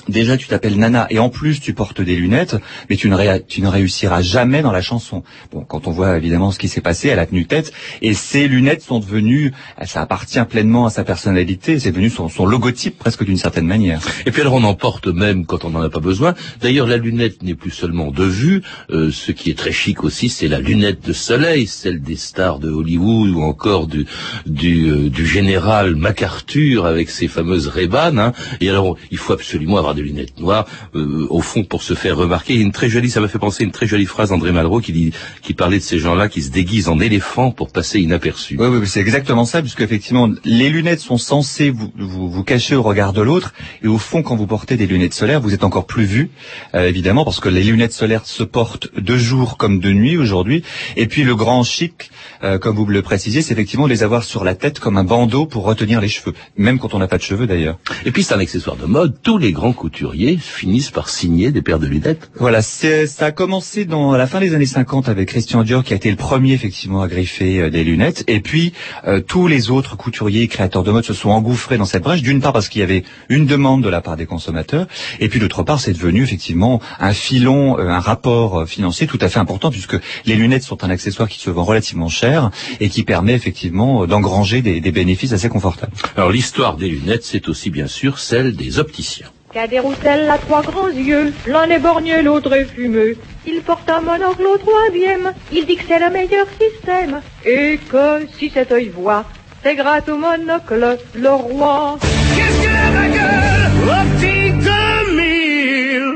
Déjà, 0.09 0.37
tu 0.37 0.49
t'appelles 0.49 0.79
Nana 0.79 1.07
et 1.11 1.19
en 1.19 1.29
plus 1.29 1.61
tu 1.61 1.75
portes 1.75 2.01
des 2.01 2.17
lunettes, 2.17 2.57
mais 2.89 2.97
tu 2.97 3.11
ne, 3.11 3.69
réussiras 3.69 4.23
jamais 4.23 4.63
dans 4.63 4.73
la 4.73 4.81
chanson. 4.81 5.23
Bon, 5.53 5.63
quand 5.63 5.87
on 5.87 5.91
voit 5.91 6.17
évidemment 6.17 6.51
ce 6.51 6.59
qui 6.59 6.69
s'est 6.69 6.81
passé, 6.81 7.09
elle 7.09 7.19
a 7.19 7.27
tenu 7.27 7.47
tête 7.47 7.73
et 8.01 8.15
ces 8.15 8.49
lunettes 8.49 8.83
sont 8.83 9.01
devenues, 9.01 9.53
ça 9.85 10.01
appartient 10.01 10.43
pleinement 10.49 10.87
à 10.87 10.91
sa 10.91 11.05
personnalité, 11.05 11.79
c'est 11.79 11.91
devenu 11.91 12.09
son, 12.09 12.29
son 12.29 12.47
logotype 12.47 12.99
presque 12.99 13.25
d'une 13.25 13.37
certaine 13.37 13.67
manière. 13.67 14.01
Et 14.25 14.31
puis 14.31 14.41
alors 14.41 14.55
on 14.55 14.65
en 14.65 14.75
porte 14.75 15.09
même 15.09 15.45
quand 15.45 15.65
on 15.65 15.71
n'en 15.71 15.83
a 15.83 15.91
pas 15.91 16.01
besoin. 16.01 16.35
D'ailleurs 16.61 16.87
la 16.87 16.97
lunette 16.97 17.43
n'est 17.43 17.55
plus 17.55 17.71
seulement 17.71 18.11
de 18.11 18.25
vue, 18.25 18.63
euh, 18.91 19.11
ce 19.11 19.33
qui 19.33 19.51
est 19.51 19.59
très 19.59 19.73
chic 19.73 20.05
aussi 20.05 20.29
c'est 20.31 20.49
la 20.49 20.61
lunette 20.61 21.07
de 21.07 21.13
soleil, 21.13 21.67
celle 21.67 22.01
des 22.01 22.17
stars 22.17 22.61
de 22.61 22.71
Hollywood 22.71 23.31
ou 23.31 23.43
encore 23.43 23.87
du, 23.87 24.07
du, 24.47 24.91
euh, 24.91 25.11
du 25.11 25.27
général 25.27 25.97
MacArthur 25.97 26.87
avec 26.87 27.11
ses 27.11 27.29
fameuses 27.29 27.69
Ray-Ban. 27.69 28.17
hein. 28.17 28.33
Et 28.61 28.71
alors 28.71 28.97
il 29.11 29.19
faut 29.19 29.35
absolument 29.35 29.77
avoir 29.77 29.95
des 29.99 30.05
lunettes 30.05 30.39
noires 30.39 30.67
euh, 30.95 31.27
au 31.29 31.41
fond 31.41 31.65
pour 31.65 31.83
se 31.83 31.95
faire 31.95 32.17
remarquer. 32.17 32.55
Il 32.55 32.61
y 32.61 32.63
a 32.63 32.67
Une 32.67 32.73
très 32.73 32.89
jolie, 32.89 33.11
ça 33.11 33.21
m'a 33.21 33.29
fait 33.29 33.39
penser 33.39 33.65
à 33.65 33.67
une 33.67 33.73
très 33.73 33.87
jolie 33.87 34.07
phrase 34.07 34.31
d'André 34.31 34.53
Malraux 34.53 34.81
qui, 34.81 34.93
dit, 34.93 35.13
qui 35.43 35.55
parlait 35.55 35.79
de 35.79 35.83
ces 35.83 35.99
gens-là 35.99 36.29
qui 36.29 36.43
se 36.43 36.51
déguisent 36.51 36.89
en 36.89 37.01
éléphants 37.01 37.51
pour 37.51 37.71
passer 37.71 38.01
inaperçus. 38.01 38.57
Oui, 38.59 38.69
oui, 38.69 38.87
c'est 38.87 39.01
exactement 39.01 39.45
ça, 39.45 39.61
puisque 39.61 39.81
effectivement, 39.81 40.31
les 40.45 40.71
lunettes 40.71 41.01
sont 41.01 41.19
censées 41.19 41.71
vous, 41.71 41.93
vous, 41.99 42.31
vous 42.31 42.45
cacher 42.45 42.77
au 42.77 42.83
regard 42.83 43.13
de 43.13 43.23
l'autre, 43.23 43.55
et 43.83 43.89
au 43.89 43.99
fond, 43.99 44.23
quand 44.23 44.37
vous 44.37 44.47
portez 44.47 44.77
des 44.77 44.87
lunettes 44.87 45.15
solaires, 45.15 45.41
vous 45.41 45.55
êtes 45.55 45.65
encore 45.65 45.87
plus 45.87 46.05
vu, 46.05 46.31
euh, 46.75 46.89
évidemment, 46.89 47.25
parce 47.25 47.41
que 47.41 47.49
les 47.49 47.63
lunettes 47.63 47.93
solaires 47.93 48.27
se 48.27 48.43
portent 48.43 48.89
de 48.97 49.17
jour 49.17 49.57
comme 49.57 49.81
de 49.81 49.93
nuit 49.93 50.17
aujourd'hui, 50.17 50.63
et 50.97 51.07
puis 51.07 51.25
le 51.25 51.35
grand 51.35 51.63
chic, 51.65 52.11
euh, 52.45 52.59
comme 52.59 52.77
vous 52.77 52.87
le 52.87 53.03
précisiez, 53.03 53.43
c'est 53.43 53.53
effectivement 53.53 53.87
de 53.87 53.93
les 53.93 54.03
avoir 54.03 54.23
sur 54.25 54.45
la 54.45 54.55
tête 54.55 54.79
comme 54.79 54.97
un 54.97 55.05
bandeau 55.05 55.47
pour 55.47 55.65
retenir 55.65 56.01
les 56.01 56.09
cheveux, 56.09 56.35
même 56.57 56.79
quand 56.79 56.95
on 56.95 56.99
n'a 56.99 57.09
pas 57.09 57.19
de 57.19 57.23
cheveux 57.23 57.47
d'ailleurs. 57.47 57.79
Et 58.05 58.11
puis 58.11 58.23
c'est 58.23 58.35
un 58.35 58.39
accessoire 58.39 58.77
de 58.77 58.87
mode. 58.87 59.17
Tous 59.23 59.39
les 59.39 59.53
grands 59.53 59.73
couturiers 59.89 60.37
finissent 60.37 60.91
par 60.91 61.09
signer 61.09 61.51
des 61.51 61.63
paires 61.63 61.79
de 61.79 61.87
lunettes. 61.87 62.31
Voilà, 62.37 62.61
c'est- 62.61 63.07
ça 63.07 63.27
a 63.27 63.31
commencé 63.33 63.87
dans 63.87 64.13
à 64.13 64.19
la 64.19 64.27
fin 64.27 64.39
des 64.39 64.55
années 64.55 64.67
50 64.67 65.09
avec 65.09 65.29
Christian 65.29 65.63
Dior 65.63 65.83
qui 65.83 65.95
a 65.95 65.97
été 65.97 66.11
le 66.11 66.17
premier 66.17 66.53
effectivement 66.53 67.01
à 67.01 67.09
griffer 67.09 67.59
euh, 67.61 67.71
des 67.71 67.85
lunettes 67.85 68.23
et 68.27 68.41
puis 68.41 68.75
euh, 69.07 69.21
tous 69.21 69.47
les 69.47 69.71
autres 69.71 69.97
couturiers 69.97 70.43
et 70.43 70.49
créateurs 70.49 70.83
de 70.83 70.91
mode 70.91 71.05
se 71.05 71.15
sont 71.15 71.31
engouffrés 71.31 71.79
dans 71.79 71.87
cette 71.87 72.03
brèche 72.03 72.21
d'une 72.21 72.41
part 72.43 72.53
parce 72.53 72.69
qu'il 72.69 72.81
y 72.81 72.85
avait 72.85 73.03
une 73.31 73.47
demande 73.47 73.83
de 73.83 73.89
la 73.89 74.03
part 74.03 74.17
des 74.19 74.27
consommateurs 74.27 74.87
et 75.21 75.29
puis 75.31 75.41
d'autre 75.41 75.63
part 75.63 75.81
c'est 75.81 75.95
devenu 75.95 76.23
effectivement 76.23 76.83
un 77.01 77.15
filon, 77.15 77.79
euh, 77.79 77.89
un 77.89 78.01
rapport 78.01 78.61
euh, 78.61 78.67
financier 78.67 79.07
tout 79.07 79.19
à 79.23 79.31
fait 79.31 79.39
important 79.39 79.71
puisque 79.71 79.97
les 80.27 80.35
lunettes 80.37 80.65
sont 80.65 80.85
un 80.85 80.91
accessoire 80.91 81.29
qui 81.31 81.39
se 81.39 81.49
vend 81.49 81.65
relativement 81.65 82.11
cher 82.11 82.51
et 82.81 82.91
qui 82.91 83.05
permet 83.05 83.33
effectivement 83.33 84.03
euh, 84.03 84.07
d'engranger 84.07 84.61
des, 84.61 84.83
des 84.83 84.93
bénéfices 84.93 85.33
assez 85.33 85.49
confortables. 85.49 85.93
Alors 86.15 86.31
l'histoire 86.31 86.77
des 86.77 86.89
lunettes, 86.91 87.25
c'est 87.25 87.49
aussi 87.49 87.71
bien 87.71 87.87
sûr 87.87 88.19
celle 88.19 88.55
des 88.55 88.79
opticiens. 88.79 89.31
Cadet 89.59 89.81
Roussel 89.81 90.31
a 90.31 90.39
trois 90.39 90.63
grands 90.63 90.89
yeux, 90.89 91.33
l'un 91.49 91.69
est 91.69 91.81
borgné, 91.81 92.23
l'autre 92.23 92.53
est 92.53 92.65
fumeux. 92.65 93.17
Il 93.45 93.61
porte 93.63 93.91
un 93.91 94.01
monocle 94.01 94.47
au 94.47 94.57
troisième, 94.57 95.33
il 95.53 95.67
dit 95.67 95.75
que 95.75 95.83
c'est 95.89 95.99
le 95.99 96.13
meilleur 96.13 96.47
système. 96.61 97.21
Et 97.45 97.81
que 97.91 98.25
si 98.39 98.51
cet 98.51 98.71
œil 98.71 98.89
voit, 98.89 99.25
c'est 99.65 99.75
grâce 99.75 100.09
au 100.09 100.17
monocle, 100.17 100.99
le 101.17 101.31
roi. 101.31 101.99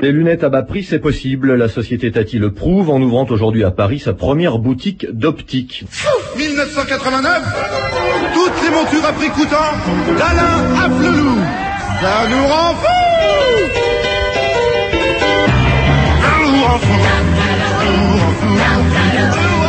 Les 0.03 0.13
lunettes 0.13 0.45
à 0.45 0.49
bas 0.49 0.63
prix, 0.63 0.85
c'est 0.85 1.01
possible. 1.01 1.55
La 1.57 1.69
société 1.69 2.13
Tati 2.13 2.39
le 2.39 2.53
prouve 2.53 2.91
en 2.91 3.03
ouvrant 3.03 3.27
aujourd'hui 3.29 3.65
à 3.65 3.73
Paris 3.73 3.99
sa 3.99 4.13
première 4.13 4.59
boutique 4.59 5.05
d'optique. 5.11 5.85
1989, 6.37 7.43
toutes 8.35 8.63
les 8.63 8.71
montures 8.71 9.05
à 9.05 9.13
prix 9.13 9.31
coûtant 9.31 9.73
d'Alain 10.17 10.77
Afflelou. 10.85 11.39
Ça 12.01 12.29
nous 12.31 12.47
rend 12.47 12.75
fous 12.77 13.12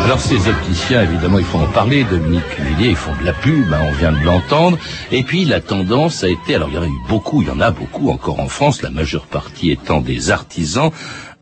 Alors 0.05 0.19
ces 0.19 0.47
opticiens, 0.47 1.01
évidemment, 1.01 1.39
il 1.39 1.45
faut 1.45 1.57
en 1.57 1.65
parler. 1.65 2.03
Dominique 2.03 2.47
Cuvillier, 2.49 2.89
ils 2.89 2.95
font 2.95 3.15
de 3.19 3.25
la 3.25 3.33
pub, 3.33 3.73
hein, 3.73 3.79
on 3.87 3.93
vient 3.93 4.11
de 4.11 4.23
l'entendre. 4.23 4.77
Et 5.11 5.23
puis 5.23 5.43
la 5.45 5.59
tendance 5.59 6.23
a 6.23 6.27
été, 6.27 6.55
alors 6.55 6.69
il 6.69 6.75
y 6.75 6.77
en 6.77 6.83
a 6.83 6.87
eu 6.87 7.01
beaucoup, 7.07 7.41
il 7.41 7.47
y 7.47 7.51
en 7.51 7.59
a 7.59 7.71
beaucoup 7.71 8.09
encore 8.09 8.39
en 8.39 8.47
France, 8.47 8.81
la 8.81 8.91
majeure 8.91 9.25
partie 9.25 9.71
étant 9.71 10.01
des 10.01 10.29
artisans. 10.29 10.91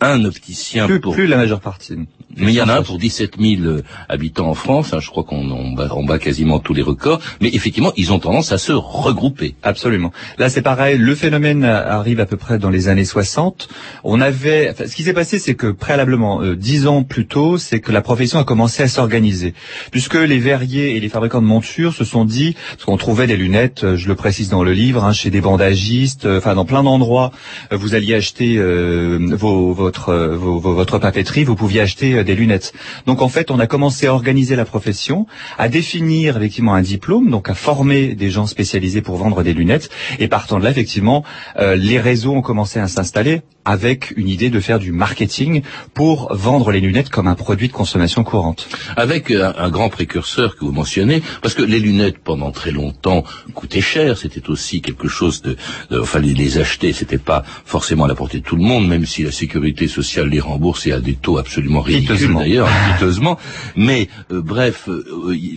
Un 0.01 0.25
opticien 0.25 0.87
Plus, 0.87 0.99
pour... 0.99 1.13
plus 1.13 1.27
la 1.27 1.37
majeure 1.37 1.61
partie. 1.61 1.95
Mais 2.37 2.53
il 2.53 2.55
y 2.55 2.61
en 2.61 2.69
a 2.69 2.79
un 2.79 2.81
pour 2.81 2.97
17 2.97 3.33
000 3.39 3.61
euh, 3.63 3.83
habitants 4.09 4.47
en 4.47 4.53
France. 4.53 4.93
hein, 4.93 4.99
je 4.99 5.09
crois 5.09 5.23
qu'on 5.23 5.51
on 5.51 5.73
bat, 5.73 5.89
on 5.91 6.05
bat 6.05 6.17
quasiment 6.17 6.59
tous 6.59 6.73
les 6.73 6.81
records. 6.81 7.19
Mais 7.41 7.49
effectivement, 7.53 7.91
ils 7.97 8.11
ont 8.13 8.19
tendance 8.19 8.51
à 8.51 8.57
se 8.57 8.71
regrouper. 8.71 9.55
Absolument. 9.63 10.11
Là, 10.37 10.49
c'est 10.49 10.61
pareil. 10.61 10.97
Le 10.97 11.13
phénomène 11.13 11.63
arrive 11.65 12.19
à 12.19 12.25
peu 12.25 12.37
près 12.37 12.57
dans 12.57 12.69
les 12.69 12.87
années 12.87 13.05
60. 13.05 13.67
On 14.03 14.21
avait, 14.21 14.69
enfin, 14.71 14.87
ce 14.87 14.95
qui 14.95 15.03
s'est 15.03 15.13
passé, 15.13 15.39
c'est 15.39 15.55
que 15.55 15.67
préalablement, 15.67 16.41
euh, 16.41 16.55
dix 16.55 16.87
ans 16.87 17.03
plus 17.03 17.27
tôt, 17.27 17.57
c'est 17.57 17.79
que 17.79 17.91
la 17.91 18.01
profession 18.01 18.39
a 18.39 18.43
commencé 18.43 18.81
à 18.83 18.87
s'organiser, 18.87 19.53
puisque 19.91 20.15
les 20.15 20.39
verriers 20.39 20.95
et 20.95 20.99
les 20.99 21.09
fabricants 21.09 21.41
de 21.41 21.47
montures 21.47 21.93
se 21.93 22.05
sont 22.05 22.25
dit, 22.25 22.55
parce 22.71 22.85
qu'on 22.85 22.97
trouvait 22.97 23.27
des 23.27 23.37
lunettes, 23.37 23.83
euh, 23.83 23.97
je 23.97 24.07
le 24.07 24.15
précise 24.15 24.49
dans 24.49 24.63
le 24.63 24.73
livre, 24.73 25.03
hein, 25.03 25.13
chez 25.13 25.29
des 25.29 25.41
bandagistes, 25.41 26.25
enfin 26.25 26.55
dans 26.55 26.65
plein 26.65 26.83
d'endroits, 26.83 27.31
vous 27.71 27.93
alliez 27.93 28.15
acheter 28.15 28.55
euh, 28.57 29.19
vos, 29.33 29.90
votre, 29.91 30.09
euh, 30.09 30.37
votre 30.37 30.99
papeterie, 30.99 31.43
vous 31.43 31.57
pouviez 31.57 31.81
acheter 31.81 32.13
euh, 32.13 32.23
des 32.23 32.33
lunettes. 32.33 32.71
Donc 33.07 33.21
en 33.21 33.27
fait, 33.27 33.51
on 33.51 33.59
a 33.59 33.67
commencé 33.67 34.07
à 34.07 34.13
organiser 34.13 34.55
la 34.55 34.63
profession, 34.63 35.27
à 35.57 35.67
définir 35.67 36.37
effectivement 36.37 36.73
un 36.73 36.81
diplôme, 36.81 37.29
donc 37.29 37.49
à 37.49 37.53
former 37.53 38.15
des 38.15 38.29
gens 38.29 38.47
spécialisés 38.47 39.01
pour 39.01 39.17
vendre 39.17 39.43
des 39.43 39.53
lunettes. 39.53 39.89
Et 40.19 40.29
partant 40.29 40.59
de 40.59 40.63
là, 40.63 40.71
effectivement, 40.71 41.25
euh, 41.59 41.75
les 41.75 41.99
réseaux 41.99 42.31
ont 42.33 42.41
commencé 42.41 42.79
à 42.79 42.87
s'installer 42.87 43.41
avec 43.65 44.13
une 44.17 44.27
idée 44.27 44.49
de 44.49 44.59
faire 44.59 44.79
du 44.79 44.91
marketing 44.91 45.61
pour 45.93 46.33
vendre 46.35 46.71
les 46.71 46.79
lunettes 46.79 47.09
comme 47.09 47.27
un 47.27 47.35
produit 47.35 47.67
de 47.67 47.73
consommation 47.73 48.23
courante. 48.23 48.67
Avec 48.95 49.29
euh, 49.31 49.53
un, 49.57 49.65
un 49.65 49.69
grand 49.69 49.89
précurseur 49.89 50.55
que 50.55 50.65
vous 50.65 50.71
mentionnez, 50.71 51.21
parce 51.41 51.53
que 51.53 51.61
les 51.61 51.79
lunettes 51.79 52.17
pendant 52.17 52.51
très 52.51 52.71
longtemps 52.71 53.23
coûtaient 53.53 53.81
cher, 53.81 54.17
c'était 54.17 54.49
aussi 54.49 54.81
quelque 54.81 55.07
chose 55.07 55.41
de, 55.41 55.57
de 55.89 55.99
enfin 55.99 56.19
les, 56.19 56.57
acheter, 56.57 56.91
c'était 56.93 57.17
pas 57.17 57.43
forcément 57.65 58.05
à 58.05 58.07
la 58.07 58.15
portée 58.15 58.39
de 58.39 58.43
tout 58.43 58.55
le 58.55 58.63
monde, 58.63 58.87
même 58.87 59.05
si 59.05 59.23
la 59.23 59.31
sécurité 59.31 59.87
sociale 59.87 60.27
les 60.29 60.39
rembourse 60.39 60.87
et 60.87 60.91
à 60.91 60.99
des 60.99 61.13
taux 61.15 61.37
absolument 61.37 61.81
ridicules 61.81 62.17
d'ailleurs, 62.39 62.69
piteusement. 62.93 63.37
Mais 63.75 64.09
euh, 64.31 64.41
bref, 64.41 64.89
euh, 64.89 65.05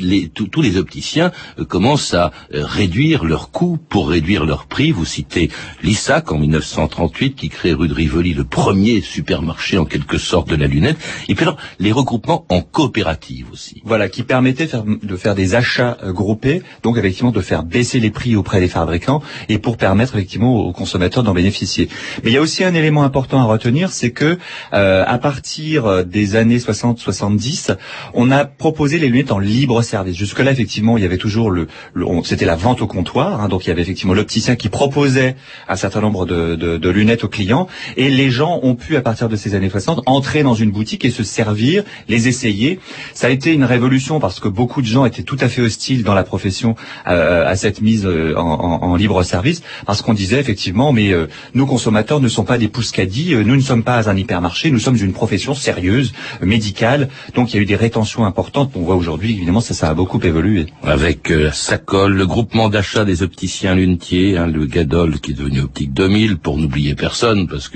les- 0.00 0.28
tous- 0.28 0.60
les 0.62 0.76
opticiens 0.76 1.32
euh, 1.58 1.64
commencent 1.64 2.14
à 2.14 2.32
euh, 2.54 2.64
réduire 2.64 3.24
leurs 3.24 3.50
coûts 3.50 3.78
pour 3.88 4.08
réduire 4.10 4.44
leurs 4.44 4.66
prix. 4.66 4.92
Vous 4.92 5.04
citez 5.04 5.50
Lissac 5.82 6.30
en 6.32 6.38
1938 6.38 7.34
qui 7.34 7.48
crée 7.48 7.72
rue 7.72 7.88
de 7.88 7.93
Rivoli, 7.94 8.34
le 8.34 8.44
premier 8.44 9.00
supermarché 9.00 9.78
en 9.78 9.84
quelque 9.86 10.18
sorte 10.18 10.48
de 10.48 10.56
la 10.56 10.66
lunette. 10.66 10.98
Et 11.28 11.34
puis 11.34 11.44
alors, 11.44 11.56
les 11.78 11.92
regroupements 11.92 12.44
en 12.48 12.60
coopérative 12.60 13.46
aussi. 13.52 13.80
Voilà, 13.84 14.08
qui 14.08 14.22
permettait 14.24 14.66
faire- 14.66 14.84
de 14.84 15.16
faire 15.16 15.34
des 15.34 15.54
achats 15.54 15.96
euh, 16.02 16.12
groupés, 16.12 16.62
donc 16.82 16.98
effectivement 16.98 17.30
de 17.32 17.40
faire 17.40 17.62
baisser 17.62 18.00
les 18.00 18.10
prix 18.10 18.36
auprès 18.36 18.60
des 18.60 18.68
fabricants 18.68 19.22
et 19.48 19.58
pour 19.58 19.76
permettre 19.76 20.14
effectivement 20.16 20.54
aux 20.56 20.72
consommateurs 20.72 21.22
d'en 21.22 21.32
bénéficier. 21.34 21.88
Mais 22.22 22.30
il 22.30 22.34
y 22.34 22.36
a 22.36 22.40
aussi 22.42 22.64
un 22.64 22.74
élément 22.74 23.04
important 23.04 23.40
à 23.40 23.44
retenir, 23.44 23.90
c'est 23.90 24.10
que 24.10 24.38
euh, 24.74 25.04
à 25.06 25.18
partir 25.18 25.86
euh, 25.86 26.02
des 26.02 26.36
années 26.36 26.58
60-70, 26.58 27.76
on 28.14 28.30
a 28.30 28.44
proposé 28.44 28.98
les 28.98 29.08
lunettes 29.08 29.32
en 29.32 29.38
libre 29.38 29.82
service. 29.82 30.16
Jusque-là, 30.16 30.50
effectivement, 30.52 30.96
il 30.96 31.02
y 31.02 31.06
avait 31.06 31.18
toujours 31.18 31.50
le, 31.50 31.66
le- 31.94 32.06
c'était 32.24 32.44
la 32.46 32.56
vente 32.56 32.82
au 32.82 32.86
comptoir, 32.86 33.40
hein, 33.40 33.48
donc 33.48 33.64
il 33.64 33.68
y 33.68 33.70
avait 33.72 33.82
effectivement 33.82 34.14
l'opticien 34.14 34.56
qui 34.56 34.68
proposait 34.68 35.36
un 35.68 35.76
certain 35.76 36.00
nombre 36.00 36.26
de, 36.26 36.54
de- 36.56 36.76
de 36.78 36.88
lunettes 36.90 37.24
aux 37.24 37.28
clients, 37.28 37.66
et 37.96 38.10
les 38.10 38.30
gens 38.30 38.60
ont 38.62 38.74
pu, 38.74 38.96
à 38.96 39.00
partir 39.00 39.28
de 39.28 39.36
ces 39.36 39.54
années 39.54 39.70
60, 39.70 40.02
entrer 40.06 40.42
dans 40.42 40.54
une 40.54 40.70
boutique 40.70 41.04
et 41.04 41.10
se 41.10 41.22
servir, 41.22 41.84
les 42.08 42.28
essayer. 42.28 42.78
Ça 43.14 43.28
a 43.28 43.30
été 43.30 43.52
une 43.52 43.64
révolution 43.64 44.20
parce 44.20 44.40
que 44.40 44.48
beaucoup 44.48 44.82
de 44.82 44.86
gens 44.86 45.04
étaient 45.04 45.22
tout 45.22 45.36
à 45.40 45.48
fait 45.48 45.62
hostiles 45.62 46.02
dans 46.04 46.14
la 46.14 46.24
profession 46.24 46.74
euh, 47.06 47.46
à 47.46 47.56
cette 47.56 47.80
mise 47.80 48.06
euh, 48.06 48.34
en, 48.36 48.42
en- 48.82 48.94
libre 48.96 49.22
service, 49.24 49.62
parce 49.86 50.02
qu'on 50.02 50.14
disait 50.14 50.38
effectivement, 50.38 50.92
mais 50.92 51.12
euh, 51.12 51.26
nos 51.54 51.66
consommateurs 51.66 52.20
ne 52.20 52.28
sont 52.28 52.44
pas 52.44 52.58
des 52.58 52.68
pouscadis, 52.68 53.34
euh, 53.34 53.42
nous 53.42 53.56
ne 53.56 53.60
sommes 53.60 53.82
pas 53.82 54.08
un 54.08 54.16
hypermarché, 54.16 54.70
nous 54.70 54.78
sommes 54.78 54.96
une 54.96 55.12
profession 55.12 55.52
sérieuse, 55.54 56.12
médicale, 56.42 57.08
donc 57.34 57.52
il 57.52 57.56
y 57.56 57.58
a 57.58 57.62
eu 57.62 57.66
des 57.66 57.74
rétentions 57.76 58.24
importantes. 58.24 58.70
On 58.76 58.82
voit 58.82 58.94
aujourd'hui, 58.96 59.32
évidemment, 59.32 59.60
ça, 59.60 59.74
ça 59.74 59.88
a 59.88 59.94
beaucoup 59.94 60.20
évolué. 60.20 60.66
Avec 60.84 61.30
euh, 61.30 61.50
Sacol, 61.52 62.14
le 62.14 62.26
groupement 62.26 62.68
d'achat 62.68 63.04
des 63.04 63.22
opticiens 63.22 63.74
lunetiers, 63.74 64.36
hein, 64.36 64.46
le 64.46 64.66
Gadol 64.66 65.18
qui 65.20 65.32
est 65.32 65.34
devenu 65.34 65.60
Optique 65.62 65.92
2000, 65.92 66.36
pour 66.38 66.56
n'oublier 66.58 66.94
personne, 66.94 67.48
parce 67.48 67.68
que 67.68 67.73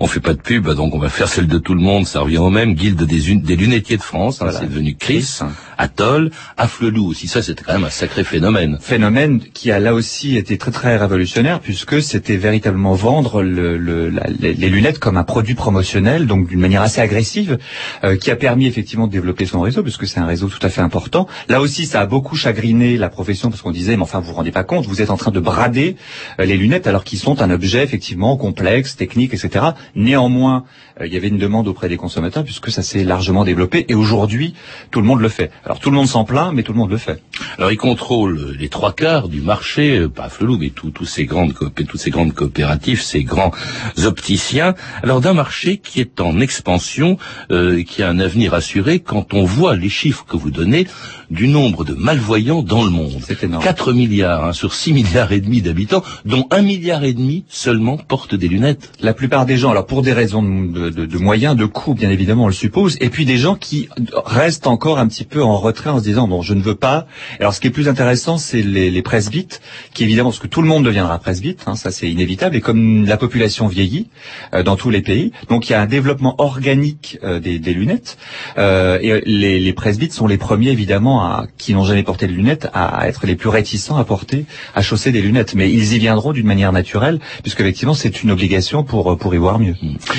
on 0.00 0.06
fait 0.06 0.20
pas 0.20 0.34
de 0.34 0.40
pub, 0.40 0.68
donc 0.70 0.94
on 0.94 0.98
va 0.98 1.08
faire 1.08 1.28
celle 1.28 1.46
de 1.46 1.58
tout 1.58 1.74
le 1.74 1.80
monde, 1.80 2.06
ça 2.06 2.20
revient 2.20 2.38
au 2.38 2.50
même. 2.50 2.74
Guilde 2.74 3.02
des, 3.02 3.34
des 3.34 3.56
lunetiers 3.56 3.96
de 3.96 4.02
France, 4.02 4.42
hein, 4.42 4.50
c'est 4.52 4.68
devenu 4.68 4.96
Chris, 4.96 5.40
Atoll, 5.80 6.30
Afflelou 6.58 7.06
aussi, 7.06 7.26
ça 7.26 7.40
c'était 7.42 7.64
quand 7.64 7.72
même 7.72 7.84
un 7.84 7.90
sacré 7.90 8.22
phénomène. 8.22 8.78
Phénomène 8.80 9.40
qui 9.40 9.70
a 9.70 9.80
là 9.80 9.94
aussi 9.94 10.36
été 10.36 10.58
très 10.58 10.70
très 10.70 10.96
révolutionnaire 10.98 11.58
puisque 11.60 12.02
c'était 12.02 12.36
véritablement 12.36 12.92
vendre 12.92 13.42
les 13.42 14.68
lunettes 14.68 14.98
comme 14.98 15.16
un 15.16 15.24
produit 15.24 15.54
promotionnel, 15.54 16.26
donc 16.26 16.48
d'une 16.48 16.60
manière 16.60 16.82
assez 16.82 17.00
agressive, 17.00 17.58
euh, 18.04 18.16
qui 18.16 18.30
a 18.30 18.36
permis 18.36 18.66
effectivement 18.66 19.06
de 19.06 19.12
développer 19.12 19.46
son 19.46 19.60
réseau 19.62 19.82
puisque 19.82 20.06
c'est 20.06 20.20
un 20.20 20.26
réseau 20.26 20.48
tout 20.48 20.64
à 20.64 20.68
fait 20.68 20.82
important. 20.82 21.26
Là 21.48 21.60
aussi, 21.60 21.86
ça 21.86 22.00
a 22.00 22.06
beaucoup 22.06 22.36
chagriné 22.36 22.98
la 22.98 23.08
profession 23.08 23.48
parce 23.48 23.62
qu'on 23.62 23.70
disait, 23.70 23.96
mais 23.96 24.02
enfin, 24.02 24.20
vous 24.20 24.28
vous 24.28 24.34
rendez 24.34 24.50
pas 24.52 24.64
compte, 24.64 24.86
vous 24.86 25.00
êtes 25.00 25.10
en 25.10 25.16
train 25.16 25.30
de 25.30 25.40
brader 25.40 25.96
euh, 26.40 26.44
les 26.44 26.56
lunettes 26.56 26.86
alors 26.86 27.04
qu'ils 27.04 27.18
sont 27.18 27.40
un 27.40 27.50
objet 27.50 27.82
effectivement 27.82 28.36
complexe, 28.36 28.96
technique, 28.96 29.32
etc. 29.32 29.64
Néanmoins, 29.94 30.64
euh, 31.00 31.06
il 31.06 31.14
y 31.14 31.16
avait 31.16 31.28
une 31.28 31.38
demande 31.38 31.68
auprès 31.68 31.88
des 31.88 31.96
consommateurs 31.96 32.44
puisque 32.44 32.70
ça 32.70 32.82
s'est 32.82 33.04
largement 33.04 33.44
développé 33.44 33.86
et 33.88 33.94
aujourd'hui, 33.94 34.54
tout 34.90 35.00
le 35.00 35.06
monde 35.06 35.20
le 35.20 35.28
fait. 35.28 35.50
Alors 35.70 35.78
tout 35.78 35.90
le 35.90 35.96
monde 35.96 36.08
s'en 36.08 36.24
plaint, 36.24 36.52
mais 36.52 36.64
tout 36.64 36.72
le 36.72 36.78
monde 36.78 36.90
le 36.90 36.96
fait. 36.96 37.22
Alors, 37.56 37.70
ils 37.70 37.76
contrôlent 37.76 38.56
les 38.58 38.68
trois 38.68 38.92
quarts 38.92 39.28
du 39.28 39.40
marché, 39.40 39.98
euh, 39.98 40.08
pas 40.08 40.28
Flelou, 40.28 40.58
mais 40.58 40.70
tout- 40.70 40.90
tous 40.90 41.04
ces 41.04 41.26
grandes 41.26 41.54
toutes 41.54 41.96
ces 41.96 42.10
grandes 42.10 42.34
coopératives, 42.34 43.00
ces 43.00 43.22
grands 43.22 43.52
opticiens. 44.04 44.74
Alors, 45.04 45.20
d'un 45.20 45.32
marché 45.32 45.76
qui 45.78 46.00
est 46.00 46.20
en 46.20 46.40
expansion, 46.40 47.18
euh, 47.52 47.84
qui 47.84 48.02
a 48.02 48.08
un 48.08 48.18
avenir 48.18 48.52
assuré, 48.52 48.98
quand 48.98 49.32
on 49.32 49.44
voit 49.44 49.76
les 49.76 49.88
chiffres 49.88 50.24
que 50.28 50.36
vous 50.36 50.50
donnez 50.50 50.88
du 51.30 51.46
nombre 51.46 51.84
de 51.84 51.94
malvoyants 51.94 52.62
dans 52.62 52.82
le 52.82 52.90
monde. 52.90 53.20
C'est 53.24 53.44
énorme. 53.44 53.62
4 53.62 53.92
milliards 53.92 54.44
hein, 54.46 54.52
sur 54.52 54.74
6 54.74 54.92
milliards 54.92 55.30
et 55.30 55.40
demi 55.40 55.62
d'habitants, 55.62 56.02
dont 56.24 56.46
1 56.50 56.62
milliard 56.62 57.04
et 57.04 57.12
demi 57.12 57.44
seulement 57.48 57.96
portent 57.96 58.34
des 58.34 58.48
lunettes. 58.48 58.90
La 59.00 59.14
plupart 59.14 59.46
des 59.46 59.56
gens, 59.56 59.70
alors 59.70 59.86
pour 59.86 60.02
des 60.02 60.12
raisons 60.12 60.42
de, 60.42 60.90
de- 60.90 61.06
de 61.06 61.18
moyens, 61.18 61.54
de 61.54 61.64
coûts, 61.66 61.94
bien 61.94 62.10
évidemment, 62.10 62.44
on 62.44 62.48
le 62.48 62.52
suppose, 62.52 62.96
et 63.00 63.08
puis 63.10 63.24
des 63.24 63.36
gens 63.36 63.54
qui 63.54 63.88
restent 64.26 64.66
encore 64.66 64.98
un 64.98 65.06
petit 65.06 65.24
peu 65.24 65.42
en 65.42 65.59
retrait 65.60 65.90
en 65.90 65.98
se 65.98 66.04
disant 66.04 66.26
non, 66.26 66.42
je 66.42 66.54
ne 66.54 66.62
veux 66.62 66.74
pas. 66.74 67.06
Alors 67.38 67.54
ce 67.54 67.60
qui 67.60 67.68
est 67.68 67.70
plus 67.70 67.88
intéressant, 67.88 68.38
c'est 68.38 68.62
les, 68.62 68.90
les 68.90 69.02
presbytes, 69.02 69.60
qui 69.94 70.04
évidemment, 70.04 70.30
parce 70.30 70.40
que 70.40 70.46
tout 70.46 70.62
le 70.62 70.68
monde 70.68 70.84
deviendra 70.84 71.18
presbyte, 71.18 71.62
hein, 71.66 71.76
ça 71.76 71.90
c'est 71.90 72.10
inévitable, 72.10 72.56
et 72.56 72.60
comme 72.60 73.06
la 73.06 73.16
population 73.16 73.68
vieillit 73.68 74.08
euh, 74.54 74.62
dans 74.62 74.76
tous 74.76 74.90
les 74.90 75.02
pays, 75.02 75.32
donc 75.48 75.68
il 75.68 75.72
y 75.72 75.74
a 75.74 75.80
un 75.80 75.86
développement 75.86 76.34
organique 76.38 77.18
euh, 77.22 77.38
des, 77.40 77.58
des 77.58 77.74
lunettes, 77.74 78.18
euh, 78.58 78.98
et 79.00 79.22
les, 79.26 79.60
les 79.60 79.72
presbytes 79.72 80.12
sont 80.12 80.26
les 80.26 80.38
premiers 80.38 80.70
évidemment 80.70 81.24
à, 81.24 81.46
qui 81.58 81.74
n'ont 81.74 81.84
jamais 81.84 82.02
porté 82.02 82.26
de 82.26 82.32
lunettes 82.32 82.68
à, 82.72 82.86
à 83.00 83.06
être 83.08 83.26
les 83.26 83.36
plus 83.36 83.48
réticents 83.48 83.96
à 83.96 84.04
porter, 84.04 84.46
à 84.74 84.82
chausser 84.82 85.12
des 85.12 85.22
lunettes, 85.22 85.54
mais 85.54 85.70
ils 85.70 85.92
y 85.94 85.98
viendront 85.98 86.32
d'une 86.32 86.46
manière 86.46 86.72
naturelle, 86.72 87.20
puisque 87.42 87.60
effectivement 87.60 87.94
c'est 87.94 88.22
une 88.22 88.30
obligation 88.30 88.82
pour 88.84 89.18
pour 89.18 89.34
y 89.34 89.38
voir 89.38 89.58
mieux. 89.58 89.74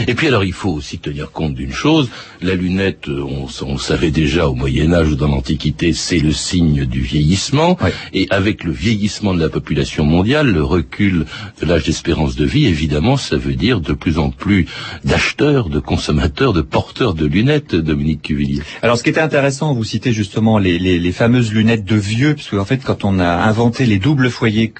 Et 0.08 0.14
puis 0.16 0.28
alors 0.28 0.44
il 0.44 0.54
faut 0.54 0.70
aussi 0.72 1.00
tenir 1.00 1.32
compte 1.32 1.54
d'une 1.56 1.74
chose, 1.74 2.10
la 2.42 2.56
lunette, 2.56 3.08
euh, 3.08 3.24
on, 3.24 3.48
on 3.66 3.78
savait 3.78 4.12
déjà 4.12 4.48
au 4.48 4.56
Moyen 4.56 4.94
Âge 4.94 5.10
ou 5.10 5.16
dans 5.16 5.28
l'Antiquité, 5.32 5.94
c'est 5.94 6.20
le 6.20 6.32
signe 6.32 6.86
du 6.86 7.02
vieillissement, 7.02 7.78
et 8.14 8.28
avec 8.30 8.64
le 8.64 8.72
vieillissement 8.72 9.34
de 9.34 9.40
la 9.40 9.50
population 9.50 10.06
mondiale, 10.06 10.52
le 10.52 10.64
recul 10.64 11.26
de 11.60 11.66
l'âge 11.66 11.86
d'espérance 11.86 12.36
de 12.36 12.46
vie, 12.46 12.66
évidemment, 12.68 13.18
ça 13.18 13.38
veut 13.38 13.56
dire 13.56 13.82
de 13.82 13.94
plus 13.94 14.20
en 14.20 14.30
plus 14.30 14.68
d'acheteurs, 15.04 15.70
de 15.70 15.80
consommateurs, 15.80 16.54
de 16.54 16.62
porteurs 16.62 17.14
de 17.14 17.26
lunettes, 17.26 17.76
Dominique 17.76 18.22
Cuvillier. 18.22 18.62
Alors, 18.82 18.98
ce 18.98 19.04
qui 19.04 19.10
était 19.10 19.22
intéressant, 19.22 19.74
vous 19.74 19.84
citez 19.84 20.14
justement 20.14 20.60
les, 20.60 20.78
les, 20.78 21.00
les 21.00 21.12
fameuses 21.12 21.52
lunettes 21.52 21.86
de 21.86 21.96
vieux, 21.96 22.36
parce 22.36 22.50
qu'en 22.50 22.66
fait, 22.66 22.84
quand 22.84 23.04
on 23.06 23.20
a 23.20 23.28
inventé 23.28 23.86
les 23.86 24.00
doubles 24.00 24.30
foyers 24.30 24.74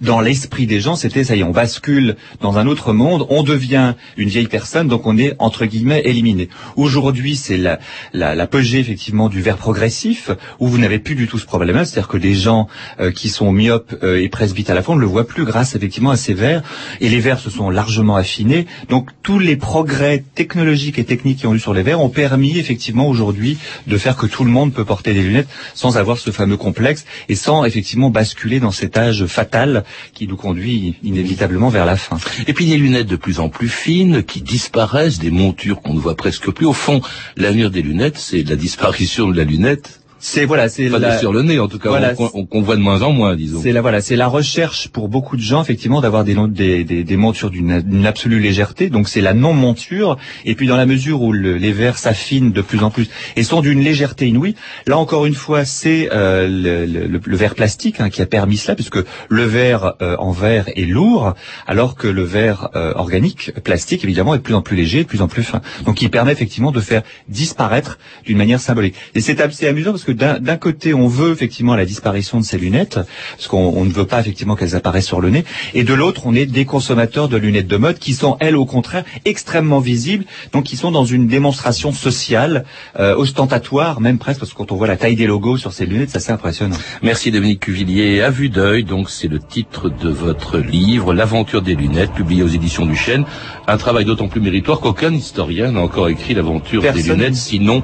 dans 0.00 0.20
l'esprit 0.20 0.66
des 0.66 0.80
gens, 0.80 0.96
c'était 0.96 1.24
ça 1.24 1.36
y 1.36 1.40
est, 1.40 1.42
on 1.42 1.50
bascule 1.50 2.16
dans 2.40 2.58
un 2.58 2.66
autre 2.66 2.92
monde, 2.92 3.26
on 3.30 3.42
devient 3.42 3.94
une 4.16 4.28
vieille 4.28 4.48
personne, 4.48 4.88
donc 4.88 5.06
on 5.06 5.16
est 5.16 5.34
entre 5.38 5.64
guillemets 5.66 6.02
éliminé. 6.04 6.48
Aujourd'hui, 6.76 7.36
c'est 7.36 7.56
la, 7.56 7.78
la, 8.12 8.34
l'apogée 8.34 8.78
effectivement 8.78 9.28
du 9.28 9.40
verre 9.40 9.56
progressif, 9.56 10.30
où 10.60 10.68
vous 10.68 10.78
n'avez 10.78 10.98
plus 10.98 11.14
du 11.14 11.26
tout 11.26 11.38
ce 11.38 11.46
problème-là, 11.46 11.84
c'est-à-dire 11.84 12.08
que 12.08 12.18
des 12.18 12.34
gens 12.34 12.68
euh, 13.00 13.10
qui 13.10 13.28
sont 13.28 13.52
myopes 13.52 13.96
euh, 14.02 14.20
et 14.20 14.28
presbytes 14.28 14.70
à 14.70 14.74
la 14.74 14.82
fois, 14.82 14.94
on 14.94 14.98
ne 14.98 15.02
le 15.02 15.06
voit 15.06 15.26
plus 15.26 15.44
grâce 15.44 15.74
effectivement 15.74 16.10
à 16.10 16.16
ces 16.16 16.34
verres, 16.34 16.62
et 17.00 17.08
les 17.08 17.20
verres 17.20 17.40
se 17.40 17.50
sont 17.50 17.70
largement 17.70 18.16
affinés. 18.16 18.66
Donc 18.88 19.10
tous 19.22 19.38
les 19.38 19.56
progrès 19.56 20.22
technologiques 20.34 20.98
et 20.98 21.04
techniques 21.04 21.38
qui 21.38 21.46
ont 21.46 21.54
eu 21.54 21.60
sur 21.60 21.74
les 21.74 21.82
verres 21.82 22.00
ont 22.00 22.10
permis 22.10 22.58
effectivement 22.58 23.08
aujourd'hui 23.08 23.58
de 23.86 23.96
faire 23.96 24.16
que 24.16 24.26
tout 24.26 24.44
le 24.44 24.50
monde 24.50 24.72
peut 24.72 24.84
porter 24.84 25.14
des 25.14 25.22
lunettes 25.22 25.48
sans 25.74 25.96
avoir 25.96 26.18
ce 26.18 26.30
fameux 26.30 26.56
complexe 26.56 27.06
et 27.28 27.34
sans 27.34 27.64
effectivement 27.64 28.10
basculer 28.10 28.60
dans 28.60 28.70
cet 28.70 28.96
âge 28.98 29.26
fatal 29.26 29.84
qui 30.12 30.26
nous 30.26 30.36
conduit 30.36 30.96
inévitablement 31.02 31.68
vers 31.68 31.86
la 31.86 31.96
fin. 31.96 32.18
Et 32.46 32.52
puis 32.52 32.66
des 32.66 32.76
lunettes 32.76 33.06
de 33.06 33.16
plus 33.16 33.40
en 33.40 33.48
plus 33.48 33.68
fines 33.68 34.22
qui 34.22 34.42
disparaissent, 34.42 35.18
des 35.18 35.30
montures 35.30 35.82
qu'on 35.82 35.94
ne 35.94 36.00
voit 36.00 36.16
presque 36.16 36.50
plus. 36.50 36.66
Au 36.66 36.72
fond, 36.72 37.00
l'avenir 37.36 37.70
des 37.70 37.82
lunettes, 37.82 38.18
c'est 38.18 38.42
la 38.42 38.56
disparition 38.56 39.28
de 39.28 39.36
la 39.36 39.44
lunette. 39.44 40.00
C'est 40.28 40.44
voilà, 40.44 40.68
c'est 40.68 40.88
la- 40.88 41.18
sur 41.18 41.32
le 41.32 41.42
nez 41.42 41.60
en 41.60 41.68
tout 41.68 41.78
cas, 41.78 41.88
Voilà, 41.90 42.08
voit 42.64 42.76
de 42.76 42.80
moins 42.80 43.02
en 43.02 43.12
moins, 43.12 43.36
disons. 43.36 43.60
C'est 43.62 43.70
la 43.70 43.80
voilà, 43.80 44.00
c'est 44.00 44.16
la 44.16 44.26
recherche 44.26 44.88
pour 44.88 45.08
beaucoup 45.08 45.36
de 45.36 45.40
gens 45.42 45.62
effectivement 45.62 46.00
d'avoir 46.00 46.24
des, 46.24 46.34
des, 46.48 46.82
des, 46.82 47.04
des 47.04 47.16
montures 47.16 47.50
d'une 47.50 47.80
d'une 47.80 48.06
absolue 48.06 48.40
légèreté. 48.40 48.90
Donc 48.90 49.08
c'est 49.08 49.20
la 49.20 49.34
non 49.34 49.52
monture. 49.52 50.16
Et 50.44 50.56
puis 50.56 50.66
dans 50.66 50.76
la 50.76 50.84
mesure 50.84 51.22
où 51.22 51.32
le- 51.32 51.56
les 51.58 51.70
verres 51.70 51.96
s'affinent 51.98 52.50
de 52.50 52.60
plus 52.60 52.82
en 52.82 52.90
plus 52.90 53.08
et 53.36 53.44
sont 53.44 53.60
d'une 53.60 53.80
légèreté 53.80 54.26
inouïe, 54.26 54.56
là 54.88 54.98
encore 54.98 55.26
une 55.26 55.34
fois 55.34 55.64
c'est 55.64 56.08
euh, 56.12 56.48
le, 56.48 56.86
le- 56.86 57.20
le 57.24 57.36
verre 57.36 57.54
plastique 57.54 58.00
hein, 58.00 58.10
qui 58.10 58.20
a 58.20 58.26
permis 58.26 58.56
cela, 58.56 58.74
puisque 58.74 58.98
le 59.28 59.44
verre 59.44 59.94
euh, 60.02 60.16
en 60.18 60.32
verre 60.32 60.64
est 60.74 60.86
lourd, 60.86 61.34
alors 61.68 61.94
que 61.94 62.08
le 62.08 62.24
verre 62.24 62.70
euh, 62.74 62.92
organique 62.96 63.52
plastique 63.62 64.02
évidemment 64.02 64.34
est 64.34 64.38
de 64.38 64.42
plus 64.42 64.54
en 64.54 64.62
plus 64.62 64.76
léger, 64.76 65.04
de 65.04 65.08
plus 65.08 65.22
en 65.22 65.28
plus 65.28 65.44
fin. 65.44 65.60
Donc 65.84 66.02
il 66.02 66.10
permet 66.10 66.32
effectivement 66.32 66.72
de 66.72 66.80
faire 66.80 67.02
disparaître 67.28 67.98
d'une 68.24 68.38
manière 68.38 68.60
symbolique. 68.60 68.94
Et 69.14 69.20
c'est 69.20 69.40
assez 69.40 69.68
amusant 69.68 69.92
parce 69.92 70.02
que 70.04 70.15
d'un 70.16 70.56
côté 70.56 70.94
on 70.94 71.08
veut 71.08 71.32
effectivement 71.32 71.76
la 71.76 71.84
disparition 71.84 72.40
de 72.40 72.44
ces 72.44 72.58
lunettes, 72.58 72.98
parce 73.36 73.48
qu'on 73.48 73.72
on 73.76 73.84
ne 73.84 73.92
veut 73.92 74.06
pas 74.06 74.20
effectivement 74.20 74.56
qu'elles 74.56 74.76
apparaissent 74.76 75.06
sur 75.06 75.20
le 75.20 75.30
nez, 75.30 75.44
et 75.74 75.84
de 75.84 75.94
l'autre 75.94 76.22
on 76.24 76.34
est 76.34 76.46
des 76.46 76.64
consommateurs 76.64 77.28
de 77.28 77.36
lunettes 77.36 77.68
de 77.68 77.76
mode 77.76 77.98
qui 77.98 78.14
sont 78.14 78.36
elles 78.40 78.56
au 78.56 78.66
contraire 78.66 79.04
extrêmement 79.24 79.80
visibles, 79.80 80.24
donc 80.52 80.64
qui 80.64 80.76
sont 80.76 80.90
dans 80.90 81.04
une 81.04 81.26
démonstration 81.26 81.92
sociale, 81.92 82.64
euh, 82.98 83.16
ostentatoire 83.16 84.00
même 84.00 84.18
presque, 84.18 84.40
parce 84.40 84.52
que 84.52 84.56
quand 84.56 84.72
on 84.72 84.76
voit 84.76 84.86
la 84.86 84.96
taille 84.96 85.16
des 85.16 85.26
logos 85.26 85.58
sur 85.58 85.72
ces 85.72 85.86
lunettes, 85.86 86.10
c'est 86.10 86.18
assez 86.18 86.32
impressionnant. 86.32 86.76
Merci 87.02 87.30
Dominique 87.30 87.60
Cuvillier. 87.60 88.22
À 88.22 88.30
vue 88.30 88.48
d'œil, 88.48 88.84
donc 88.84 89.10
c'est 89.10 89.28
le 89.28 89.38
titre 89.38 89.88
de 89.88 90.08
votre 90.08 90.58
livre, 90.58 91.12
L'aventure 91.12 91.62
des 91.62 91.74
lunettes, 91.74 92.12
publié 92.12 92.42
aux 92.42 92.48
éditions 92.48 92.86
du 92.86 92.96
Chêne. 92.96 93.24
Un 93.66 93.76
travail 93.76 94.04
d'autant 94.04 94.28
plus 94.28 94.40
méritoire 94.40 94.80
qu'aucun 94.80 95.12
historien 95.12 95.72
n'a 95.72 95.80
encore 95.80 96.08
écrit 96.08 96.34
l'aventure 96.34 96.82
des 96.82 97.02
lunettes, 97.02 97.34
sinon 97.34 97.82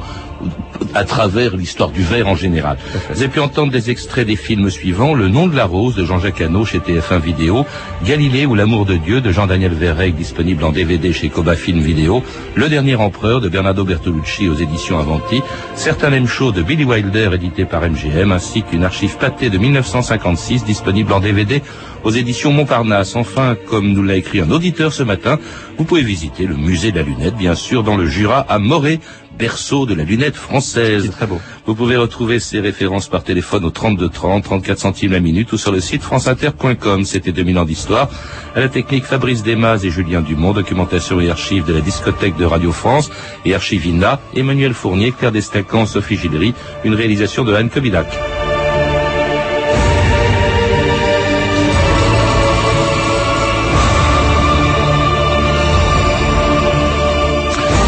à 0.94 1.04
travers 1.04 1.56
l'histoire 1.56 1.90
du 1.90 2.02
verre 2.12 2.28
en 2.28 2.36
général. 2.36 2.76
Vous 3.10 3.20
avez 3.20 3.28
pu 3.28 3.40
entendre 3.40 3.72
des 3.72 3.90
extraits 3.90 4.26
des 4.26 4.36
films 4.36 4.70
suivants, 4.70 5.14
Le 5.14 5.28
nom 5.28 5.46
de 5.46 5.56
la 5.56 5.64
rose 5.64 5.94
de 5.94 6.04
Jean-Jacques 6.04 6.42
Hano 6.42 6.64
chez 6.64 6.78
TF1 6.78 7.20
Vidéo, 7.20 7.64
Galilée 8.04 8.44
ou 8.44 8.54
l'amour 8.54 8.84
de 8.84 8.96
Dieu 8.96 9.20
de 9.20 9.32
Jean-Daniel 9.32 9.72
Verreg 9.72 10.14
disponible 10.14 10.62
en 10.64 10.72
DVD 10.72 11.12
chez 11.12 11.30
Coba 11.30 11.56
Film 11.56 11.80
Vidéo, 11.80 12.22
Le 12.54 12.68
dernier 12.68 12.96
empereur 12.96 13.40
de 13.40 13.48
Bernardo 13.48 13.84
Bertolucci 13.84 14.48
aux 14.48 14.54
éditions 14.54 14.98
Avanti, 14.98 15.40
Certains 15.74 16.10
Lame 16.10 16.26
Show 16.26 16.52
de 16.52 16.62
Billy 16.62 16.84
Wilder 16.84 17.30
édité 17.32 17.64
par 17.64 17.80
MGM, 17.82 18.30
ainsi 18.30 18.62
qu'une 18.62 18.84
archive 18.84 19.16
pâtée 19.16 19.48
de 19.48 19.56
1956 19.56 20.64
disponible 20.64 21.12
en 21.12 21.20
DVD 21.20 21.62
aux 22.04 22.10
éditions 22.10 22.52
Montparnasse. 22.52 23.16
Enfin, 23.16 23.56
comme 23.68 23.92
nous 23.92 24.02
l'a 24.02 24.16
écrit 24.16 24.40
un 24.40 24.50
auditeur 24.50 24.92
ce 24.92 25.02
matin, 25.02 25.38
vous 25.78 25.84
pouvez 25.84 26.02
visiter 26.02 26.46
le 26.46 26.56
musée 26.56 26.92
de 26.92 26.98
la 26.98 27.04
lunette, 27.04 27.36
bien 27.36 27.54
sûr, 27.54 27.82
dans 27.82 27.96
le 27.96 28.06
Jura 28.06 28.40
à 28.40 28.58
Moret, 28.58 29.00
berceau 29.38 29.86
de 29.86 29.94
la 29.94 30.04
lunette 30.04 30.36
française. 30.36 31.10
très 31.10 31.26
beau. 31.26 31.40
Vous 31.66 31.74
pouvez 31.74 31.96
retrouver 31.96 32.40
ces 32.40 32.60
références 32.60 33.08
par 33.08 33.24
téléphone 33.24 33.64
au 33.64 33.70
32 33.70 34.08
30, 34.08 34.44
34 34.44 34.78
centimes 34.78 35.12
la 35.12 35.20
minute 35.20 35.52
ou 35.52 35.58
sur 35.58 35.72
le 35.72 35.80
site 35.80 36.02
franceinter.com. 36.02 37.04
C'était 37.04 37.32
2000 37.32 37.58
ans 37.58 37.64
d'histoire. 37.64 38.08
À 38.54 38.60
la 38.60 38.68
technique 38.68 39.04
Fabrice 39.04 39.42
Desmas 39.42 39.84
et 39.84 39.90
Julien 39.90 40.20
Dumont, 40.20 40.52
documentation 40.52 41.20
et 41.20 41.30
archives 41.30 41.64
de 41.64 41.72
la 41.72 41.80
discothèque 41.80 42.36
de 42.36 42.44
Radio 42.44 42.72
France 42.72 43.10
et 43.44 43.54
Archivina, 43.54 44.20
Emmanuel 44.34 44.74
Fournier, 44.74 45.12
Claire 45.12 45.32
Destacan, 45.32 45.86
Sophie 45.86 46.16
Gildery, 46.16 46.54
une 46.84 46.94
réalisation 46.94 47.44
de 47.44 47.54
Anne 47.54 47.70
Kobilac. 47.70 48.08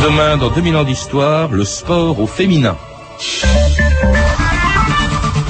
Demain, 0.04 0.36
dans 0.36 0.50
2000 0.50 0.76
ans 0.76 0.84
d'histoire, 0.84 1.48
le 1.50 1.64
sport 1.64 2.20
au 2.20 2.26
féminin. 2.26 2.76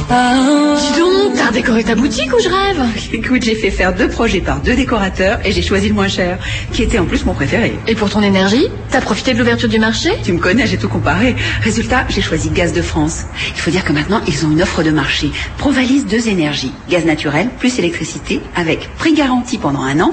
Dis 0.09 1.04
redécoré 1.48 1.85
ta 1.85 1.94
boutique 1.94 2.33
ou 2.35 2.40
je 2.42 2.48
rêve? 2.48 2.83
Écoute, 3.12 3.42
j'ai 3.42 3.54
fait 3.54 3.70
faire 3.70 3.94
deux 3.94 4.09
projets 4.09 4.40
par 4.40 4.61
deux 4.61 4.74
décorateurs 4.74 5.38
et 5.44 5.52
j'ai 5.52 5.62
choisi 5.62 5.88
le 5.88 5.94
moins 5.94 6.09
cher, 6.09 6.38
qui 6.72 6.83
était 6.83 6.98
en 6.98 7.04
plus 7.04 7.24
mon 7.24 7.35
préféré. 7.35 7.78
Et 7.87 7.94
pour 7.94 8.11
ton 8.11 8.22
énergie 8.22 8.68
T'as 8.90 9.00
profité 9.00 9.35
de 9.35 9.38
l'ouverture 9.40 9.68
du 9.68 9.80
marché? 9.80 10.11
Tu 10.22 10.33
me 10.33 10.38
connais, 10.38 10.68
j'ai 10.68 10.76
tout 10.76 10.88
comparé. 10.88 11.35
Résultat, 11.62 12.04
j'ai 12.09 12.22
choisi 12.22 12.50
Gaz 12.50 12.72
de 12.72 12.80
France. 12.80 13.22
Il 13.48 13.61
faut 13.61 13.72
dire 13.72 13.85
que 13.85 13.92
maintenant, 13.92 14.20
ils 14.28 14.46
ont 14.46 14.52
une 14.52 14.62
offre 14.62 14.85
de 14.85 14.90
marché. 14.90 15.33
Provalise 15.59 16.07
deux 16.07 16.28
énergies. 16.28 16.72
Gaz 16.88 17.04
naturel 17.04 17.48
plus 17.59 17.76
électricité 17.80 18.40
avec 18.54 18.88
prix 18.96 19.12
garanti 19.14 19.59
pendant 19.59 19.83
un 19.83 19.98
an 20.00 20.12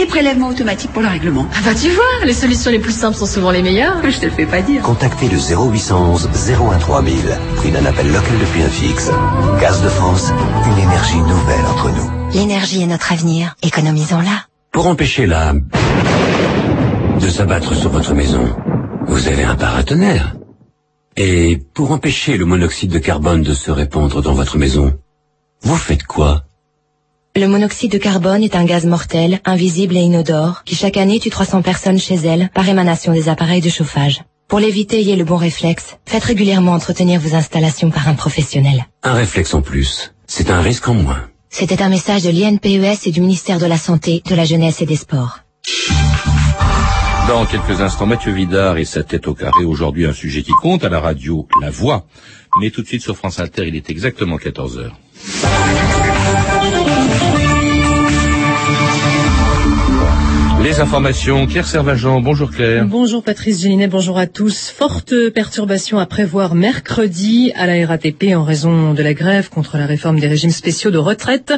et 0.00 0.06
prélèvement 0.06 0.48
automatique 0.48 0.90
pour 0.92 1.02
le 1.02 1.08
règlement. 1.08 1.46
Ah 1.54 1.58
bah 1.62 1.72
tu 1.78 1.90
vois, 1.90 2.24
les 2.24 2.32
solutions 2.32 2.70
les 2.70 2.78
plus 2.78 2.96
simples 2.96 3.18
sont 3.18 3.26
souvent 3.26 3.50
les 3.50 3.62
meilleures. 3.62 3.96
Je 4.02 4.18
te 4.18 4.24
le 4.24 4.32
fais 4.32 4.46
pas 4.46 4.62
dire. 4.62 4.80
Contactez 4.80 5.28
le 5.28 5.36
0811 5.36 6.30
013 6.32 7.04
000. 7.04 7.34
Prix 7.56 7.70
d'un 7.70 7.84
appel 7.84 8.06
local 8.06 8.32
depuis 8.40 8.62
un 8.62 8.68
fixe. 8.70 9.10
Gaz 9.60 9.82
de 9.82 9.88
France, 9.90 10.32
une 10.66 10.71
énergie 10.78 11.18
nouvelle 11.18 11.64
entre 11.66 11.90
nous. 11.90 12.10
L'énergie 12.32 12.82
est 12.82 12.86
notre 12.86 13.12
avenir. 13.12 13.54
Économisons-la. 13.62 14.46
Pour 14.72 14.86
empêcher 14.86 15.26
la... 15.26 15.54
de 17.20 17.28
s'abattre 17.28 17.74
sur 17.74 17.90
votre 17.90 18.14
maison, 18.14 18.56
vous 19.06 19.28
avez 19.28 19.44
un 19.44 19.54
paratonnerre. 19.54 20.36
Et 21.16 21.58
pour 21.74 21.92
empêcher 21.92 22.36
le 22.38 22.46
monoxyde 22.46 22.90
de 22.90 22.98
carbone 22.98 23.42
de 23.42 23.52
se 23.52 23.70
répandre 23.70 24.22
dans 24.22 24.32
votre 24.32 24.56
maison, 24.56 24.98
vous 25.62 25.76
faites 25.76 26.04
quoi? 26.04 26.44
Le 27.36 27.46
monoxyde 27.46 27.92
de 27.92 27.98
carbone 27.98 28.42
est 28.42 28.56
un 28.56 28.64
gaz 28.64 28.84
mortel, 28.84 29.40
invisible 29.44 29.96
et 29.96 30.00
inodore, 30.00 30.64
qui 30.64 30.74
chaque 30.74 30.96
année 30.96 31.18
tue 31.18 31.30
300 31.30 31.62
personnes 31.62 31.98
chez 31.98 32.16
elles 32.16 32.50
par 32.54 32.68
émanation 32.68 33.12
des 33.12 33.28
appareils 33.28 33.60
de 33.62 33.70
chauffage. 33.70 34.22
Pour 34.48 34.58
l'éviter, 34.58 35.00
ayez 35.00 35.16
le 35.16 35.24
bon 35.24 35.36
réflexe. 35.36 35.96
Faites 36.04 36.24
régulièrement 36.24 36.72
entretenir 36.72 37.18
vos 37.20 37.34
installations 37.34 37.90
par 37.90 38.08
un 38.08 38.14
professionnel. 38.14 38.86
Un 39.02 39.14
réflexe 39.14 39.54
en 39.54 39.62
plus, 39.62 40.11
c'est 40.26 40.50
un 40.50 40.60
risque 40.60 40.88
en 40.88 40.94
moins. 40.94 41.28
C'était 41.50 41.82
un 41.82 41.88
message 41.88 42.22
de 42.22 42.30
l'INPES 42.30 43.06
et 43.06 43.10
du 43.10 43.20
ministère 43.20 43.58
de 43.58 43.66
la 43.66 43.76
Santé, 43.76 44.22
de 44.28 44.34
la 44.34 44.44
Jeunesse 44.44 44.80
et 44.80 44.86
des 44.86 44.96
Sports. 44.96 45.40
Dans 47.28 47.46
quelques 47.46 47.80
instants, 47.80 48.06
Mathieu 48.06 48.32
Vidard 48.32 48.78
et 48.78 48.84
sa 48.84 49.02
tête 49.02 49.28
au 49.28 49.34
carré. 49.34 49.64
Aujourd'hui, 49.64 50.06
un 50.06 50.12
sujet 50.12 50.42
qui 50.42 50.52
compte 50.52 50.84
à 50.84 50.88
la 50.88 51.00
radio, 51.00 51.46
la 51.60 51.70
voix. 51.70 52.06
Mais 52.60 52.70
tout 52.70 52.82
de 52.82 52.86
suite 52.86 53.02
sur 53.02 53.16
France 53.16 53.38
Inter, 53.38 53.68
il 53.68 53.76
est 53.76 53.90
exactement 53.90 54.36
14 54.38 54.78
heures. 54.78 54.98
Les 60.62 60.78
informations, 60.78 61.46
Claire 61.48 61.66
Servagent, 61.66 62.06
bonjour 62.22 62.52
Claire. 62.52 62.86
Bonjour 62.86 63.24
Patrice 63.24 63.62
Gélinet, 63.62 63.88
bonjour 63.88 64.16
à 64.16 64.28
tous. 64.28 64.70
Forte 64.70 65.12
perturbation 65.30 65.98
à 65.98 66.06
prévoir 66.06 66.54
mercredi 66.54 67.50
à 67.56 67.66
la 67.66 67.84
RATP 67.84 68.32
en 68.36 68.44
raison 68.44 68.94
de 68.94 69.02
la 69.02 69.12
grève 69.12 69.48
contre 69.48 69.76
la 69.76 69.86
réforme 69.86 70.20
des 70.20 70.28
régimes 70.28 70.52
spéciaux 70.52 70.92
de 70.92 70.98
retraite. 70.98 71.52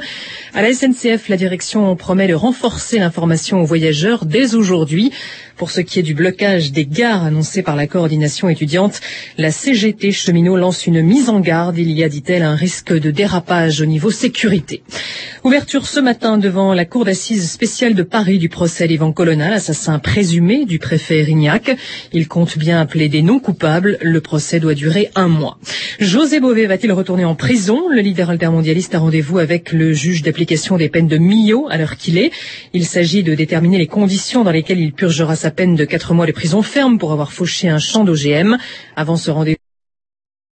À 0.54 0.62
la 0.62 0.72
SNCF, 0.72 1.28
la 1.28 1.36
direction 1.36 1.94
promet 1.96 2.28
de 2.28 2.34
renforcer 2.34 2.98
l'information 2.98 3.60
aux 3.60 3.66
voyageurs 3.66 4.24
dès 4.24 4.54
aujourd'hui. 4.54 5.12
Pour 5.56 5.70
ce 5.70 5.80
qui 5.80 6.00
est 6.00 6.02
du 6.02 6.14
blocage 6.14 6.72
des 6.72 6.84
gares 6.84 7.24
annoncé 7.24 7.62
par 7.62 7.76
la 7.76 7.86
coordination 7.86 8.48
étudiante, 8.48 9.00
la 9.38 9.52
CGT 9.52 10.10
cheminot 10.10 10.56
lance 10.56 10.86
une 10.86 11.00
mise 11.00 11.28
en 11.28 11.38
garde. 11.38 11.78
Il 11.78 11.92
y 11.92 12.02
a, 12.02 12.08
dit-elle, 12.08 12.42
un 12.42 12.56
risque 12.56 12.92
de 12.92 13.12
dérapage 13.12 13.80
au 13.80 13.86
niveau 13.86 14.10
sécurité. 14.10 14.82
Ouverture 15.44 15.86
ce 15.86 16.00
matin 16.00 16.38
devant 16.38 16.74
la 16.74 16.84
cour 16.84 17.04
d'assises 17.04 17.50
spéciale 17.50 17.94
de 17.94 18.02
Paris 18.02 18.38
du 18.38 18.48
procès 18.48 18.88
d'Ivan 18.88 19.12
Colonna, 19.12 19.50
l'assassin 19.50 19.98
présumé 20.00 20.64
du 20.64 20.78
préfet 20.80 21.22
Rignac. 21.22 21.76
Il 22.12 22.26
compte 22.26 22.58
bien 22.58 22.84
plaider 22.86 23.22
non 23.22 23.38
coupable. 23.38 23.98
Le 24.02 24.20
procès 24.20 24.58
doit 24.58 24.74
durer 24.74 25.10
un 25.14 25.28
mois. 25.28 25.58
José 26.00 26.40
Bové 26.40 26.66
va-t-il 26.66 26.92
retourner 26.92 27.24
en 27.24 27.36
prison? 27.36 27.88
Le 27.90 28.00
leader 28.00 28.30
altermondialiste 28.30 28.94
a 28.96 28.98
rendez-vous 28.98 29.38
avec 29.38 29.72
le 29.72 29.92
juge 29.92 30.22
d'application 30.22 30.78
des 30.78 30.88
peines 30.88 31.06
de 31.06 31.18
Millau 31.18 31.68
à 31.70 31.76
l'heure 31.76 31.96
qu'il 31.96 32.18
est. 32.18 32.32
Il 32.72 32.86
s'agit 32.86 33.22
de 33.22 33.34
déterminer 33.34 33.78
les 33.78 33.86
conditions 33.86 34.42
dans 34.42 34.50
lesquelles 34.50 34.80
il 34.80 34.92
purgera 34.92 35.36
sa 35.44 35.50
peine 35.50 35.74
de 35.76 35.84
quatre 35.84 36.14
mois 36.14 36.24
de 36.24 36.32
prison 36.32 36.62
ferme 36.62 36.96
pour 36.96 37.12
avoir 37.12 37.30
fauché 37.30 37.68
un 37.68 37.78
champ 37.78 38.02
d'OGM. 38.02 38.56
Avant 38.96 39.18
ce 39.18 39.30
rendez-vous, 39.30 39.63